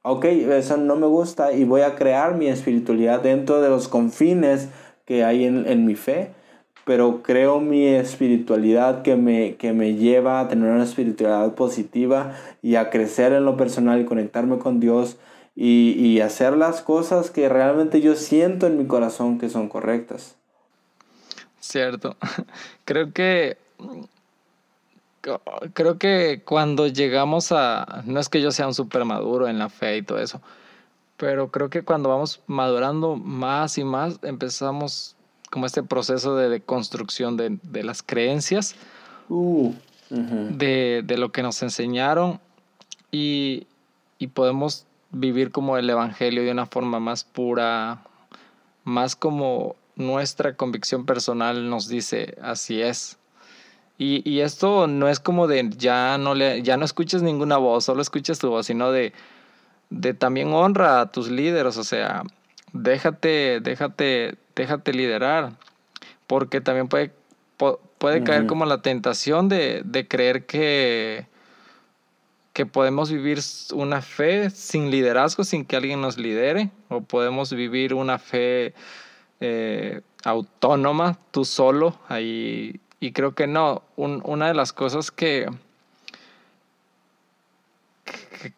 [0.01, 4.69] ok, eso no me gusta y voy a crear mi espiritualidad dentro de los confines
[5.05, 6.31] que hay en, en mi fe,
[6.85, 12.75] pero creo mi espiritualidad que me, que me lleva a tener una espiritualidad positiva y
[12.75, 15.17] a crecer en lo personal y conectarme con Dios
[15.55, 20.35] y, y hacer las cosas que realmente yo siento en mi corazón que son correctas.
[21.59, 22.15] Cierto.
[22.85, 23.57] Creo que
[25.73, 29.69] creo que cuando llegamos a, no es que yo sea un súper maduro en la
[29.69, 30.41] fe y todo eso,
[31.17, 35.15] pero creo que cuando vamos madurando más y más, empezamos
[35.49, 38.75] como este proceso de, construcción de, de, las creencias,
[39.29, 39.73] uh,
[40.09, 42.39] de, de, lo que nos enseñaron
[43.11, 43.67] y,
[44.17, 48.03] y podemos vivir como el Evangelio de una forma más pura,
[48.83, 53.17] más como nuestra convicción personal nos dice, así es.
[54.01, 57.83] Y, y, esto no es como de ya no, le, ya no escuches ninguna voz,
[57.83, 59.11] solo escuches tu voz, sino de,
[59.89, 62.23] de también honra a tus líderes, o sea,
[62.71, 65.51] déjate, déjate, déjate liderar,
[66.27, 67.11] porque también puede,
[67.97, 71.27] puede caer como la tentación de, de creer que,
[72.53, 73.39] que podemos vivir
[73.73, 78.73] una fe sin liderazgo, sin que alguien nos lidere, o podemos vivir una fe
[79.41, 85.49] eh, autónoma, tú solo, ahí y creo que no, una de las cosas que,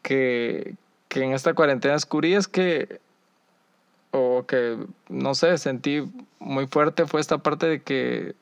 [0.01, 0.75] que,
[1.07, 2.99] que, en esta cuarentena descubrí es que,
[4.11, 4.77] o que,
[5.09, 6.03] no sé, sentí
[6.39, 8.35] muy fuerte fue esta parte de que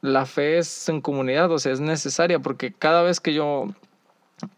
[0.00, 3.68] la fe es en comunidad, o sea, es necesaria, porque cada vez que yo,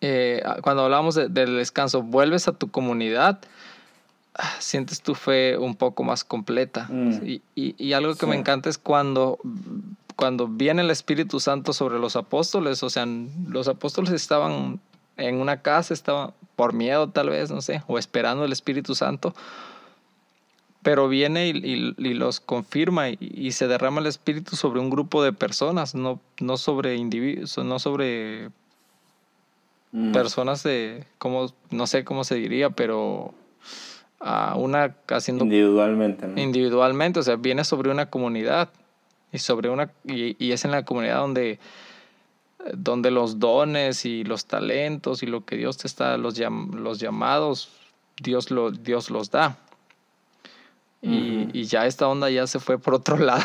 [0.00, 3.40] eh, cuando hablamos del descanso, vuelves a tu comunidad,
[4.58, 6.86] sientes tu fe un poco más completa.
[6.90, 7.24] Mm.
[7.24, 9.38] Y, y, algo que me encanta es cuando,
[10.16, 13.06] cuando viene el Espíritu Santo sobre los apóstoles, o sea,
[13.48, 14.80] los apóstoles estaban
[15.16, 19.34] en una casa, estaban por miedo tal vez, no sé, o esperando el Espíritu Santo.
[20.82, 25.94] Pero viene y, los confirma y, se derrama el Espíritu sobre un grupo de personas,
[25.94, 28.50] no, no sobre individuos, no sobre
[29.92, 30.12] mm.
[30.12, 33.32] personas de, como, no sé cómo se diría, pero
[34.26, 38.70] a una haciendo individualmente individualmente o sea viene sobre una comunidad
[39.30, 41.58] y sobre una y, es en la comunidad donde
[42.72, 47.70] donde los dones y los talentos y lo que Dios te está los los llamados
[48.22, 49.56] Dios lo Dios los da.
[51.02, 53.42] Y, ya esta onda ya se fue por otro lado.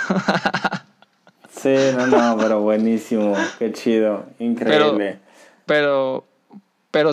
[1.49, 5.19] Sí no no pero buenísimo qué chido increíble.
[5.65, 6.25] pero pero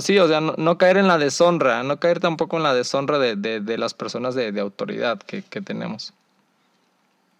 [0.00, 3.78] sí, o sea, no, caer en la deshonra, no caer tampoco en la deshonra de,
[3.78, 6.12] las personas de, autoridad que, tenemos.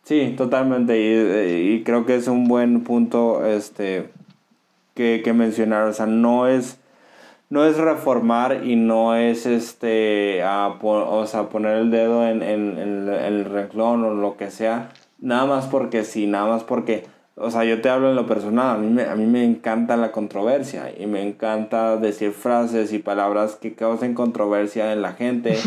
[0.05, 0.99] Sí, totalmente.
[0.99, 4.11] Y, creo que es un buen punto este,
[4.95, 5.89] que, mencionar.
[5.89, 6.79] O sea, no es,
[7.49, 13.09] no es reformar y no es este, o sea, poner el dedo en, en, en
[13.09, 14.91] el renglón o lo que sea.
[15.19, 17.07] Nada más porque sí, nada más porque
[17.37, 19.97] o sea, yo te hablo en lo personal, a mí, me, a mí me encanta
[19.97, 25.59] la controversia y me encanta decir frases y palabras que causen controversia en la gente.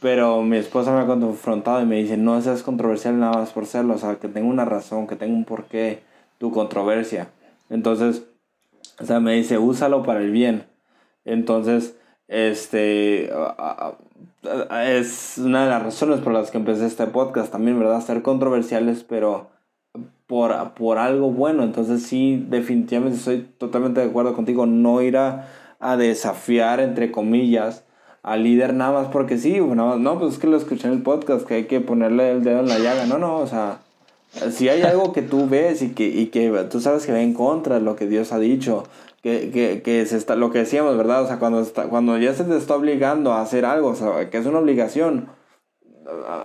[0.00, 3.66] pero mi esposa me ha confrontado y me dice, no seas controversial nada más por
[3.66, 6.02] serlo, o sea, que tenga una razón, que tenga un porqué
[6.38, 7.28] tu controversia.
[7.68, 8.24] Entonces,
[8.98, 10.64] o sea, me dice, úsalo para el bien.
[11.24, 11.96] Entonces,
[12.28, 13.30] este,
[14.86, 18.00] es una de las razones por las que empecé este podcast también, ¿verdad?
[18.00, 19.50] Ser controversiales, pero
[20.30, 21.64] por, por algo bueno.
[21.64, 24.64] Entonces sí, definitivamente estoy totalmente de acuerdo contigo.
[24.64, 25.48] No ir a,
[25.98, 27.84] desafiar, entre comillas,
[28.22, 29.58] al líder nada más porque sí.
[29.58, 32.44] No, no, pues es que lo escuché en el podcast, que hay que ponerle el
[32.44, 33.06] dedo en la llaga.
[33.06, 33.80] No, no, o sea,
[34.52, 37.34] si hay algo que tú ves y que, y que tú sabes que va en
[37.34, 38.84] contra de lo que Dios ha dicho,
[39.24, 41.24] que, que, que se está, lo que decíamos, ¿verdad?
[41.24, 44.30] O sea, cuando, está, cuando ya se te está obligando a hacer algo, o sea,
[44.30, 45.26] que es una obligación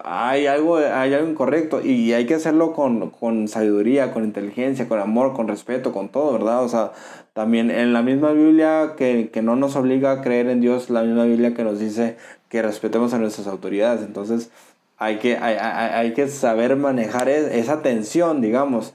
[0.03, 4.99] hay algo, hay algo incorrecto y hay que hacerlo con, con, sabiduría, con inteligencia, con
[4.99, 6.63] amor, con respeto, con todo, ¿verdad?
[6.63, 6.91] O sea,
[7.33, 11.03] también en la misma Biblia que, que no nos obliga a creer en Dios, la
[11.03, 12.17] misma Biblia que nos dice
[12.49, 14.01] que respetemos a nuestras autoridades.
[14.01, 14.51] Entonces,
[14.97, 18.93] hay que, hay, hay, hay que saber manejar esa tensión, digamos,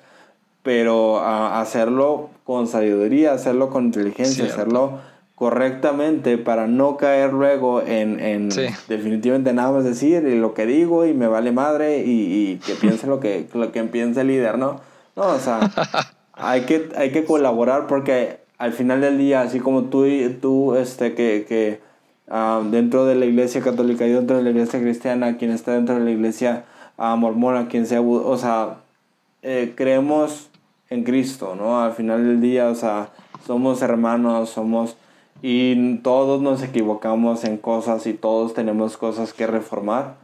[0.62, 5.00] pero hacerlo con sabiduría, hacerlo con inteligencia, hacerlo
[5.40, 8.50] correctamente para no caer luego en, en
[8.88, 13.20] definitivamente nada más decir lo que digo y me vale madre y, que piense lo
[13.20, 14.82] que, lo que piense el líder, ¿no?
[15.16, 15.60] No, o sea,
[16.34, 20.04] hay que, hay que colaborar porque al final del día, así como tú,
[20.42, 21.80] tú este, que, que
[22.28, 25.94] ah, dentro de la iglesia católica y dentro de la iglesia cristiana, quien está dentro
[25.94, 26.64] de la iglesia
[26.98, 28.80] uh, mormona, quien sea, o sea,
[29.40, 30.50] eh, creemos
[30.90, 31.82] en Cristo, ¿no?
[31.82, 33.08] Al final del día, o sea,
[33.46, 34.98] somos hermanos, somos
[35.42, 40.16] y todos nos equivocamos en cosas y todos tenemos cosas que reformar,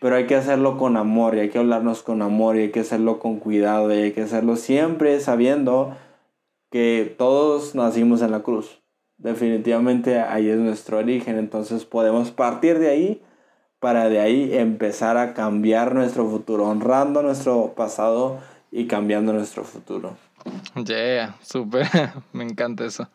[0.00, 2.80] pero hay que hacerlo con amor y hay que hablarnos con amor y hay que
[2.80, 5.96] hacerlo con cuidado y hay que hacerlo siempre sabiendo
[6.70, 8.80] que todos nacimos en la cruz.
[9.16, 13.22] Definitivamente ahí es nuestro origen, entonces podemos partir de ahí
[13.80, 18.38] para de ahí empezar a cambiar nuestro futuro, honrando nuestro pasado
[18.70, 20.16] y cambiando nuestro futuro.
[20.74, 21.88] Yeah, súper,
[22.32, 23.08] me encanta eso.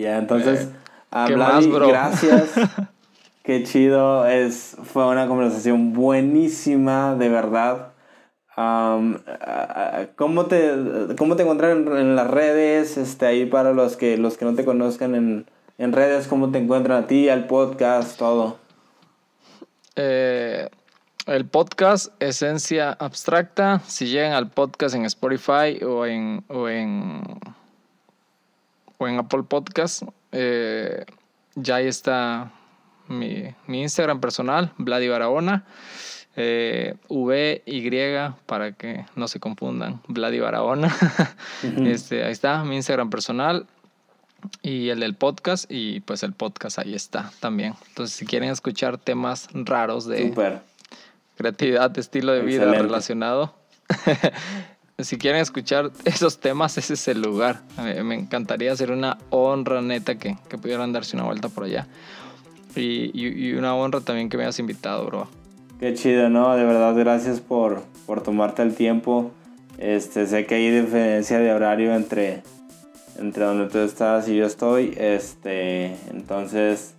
[0.00, 0.68] Ya, entonces,
[1.12, 2.54] eh, gracias.
[3.42, 7.88] Qué chido, es, fue una conversación buenísima, de verdad.
[10.16, 10.72] ¿cómo, te,
[11.18, 12.96] ¿Cómo te encuentran en, las redes?
[12.96, 15.46] Este, ahí para los que, los que no te conozcan en,
[15.76, 18.56] en redes, ¿cómo te encuentran a ti, al podcast, todo?
[19.96, 20.68] Eh,
[21.26, 27.22] el podcast Esencia Abstracta, si llegan al podcast en Spotify o en, o en
[29.00, 30.02] o en Apple Podcast.
[30.30, 31.04] Eh,
[31.54, 32.52] ya ahí está
[33.08, 35.64] mi, Instagram personal, Vladi Barahona.
[36.36, 37.90] Eh, v y
[38.46, 40.94] para que no se confundan, Vladi Barahona.
[41.84, 43.66] este, ahí está mi Instagram personal
[44.62, 47.74] y el del podcast y pues el podcast ahí está también.
[47.88, 50.60] Entonces si quieren escuchar temas raros de
[51.36, 53.54] creatividad, de estilo de vida relacionado,
[55.04, 57.62] si quieren escuchar esos temas, ese es el lugar.
[57.76, 61.86] Me, encantaría hacer una honra neta que, que, pudieran darse una vuelta por allá.
[62.76, 65.28] Y, y, una honra también que me hayas invitado, bro.
[65.80, 66.54] Qué chido, ¿no?
[66.56, 69.32] De verdad, gracias por, por tomarte el tiempo.
[69.78, 72.42] Este, sé que hay diferencia de horario entre,
[73.18, 74.94] entre donde tú estás y yo estoy.
[74.96, 76.94] Este, entonces,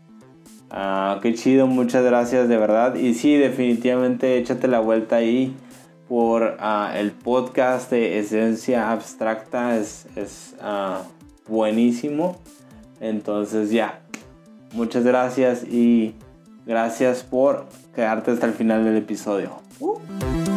[0.71, 2.95] uh, qué chido, muchas gracias, de verdad.
[2.95, 5.55] Y sí, definitivamente échate la vuelta ahí
[6.11, 9.77] por ah, el podcast de Esencia Abstracta.
[9.77, 11.03] Es, es ah,
[11.47, 12.37] buenísimo.
[12.99, 14.01] Entonces ya,
[14.73, 16.13] muchas gracias y
[16.65, 19.61] gracias por quedarte hasta el final del episodio.
[19.79, 20.50] Uh.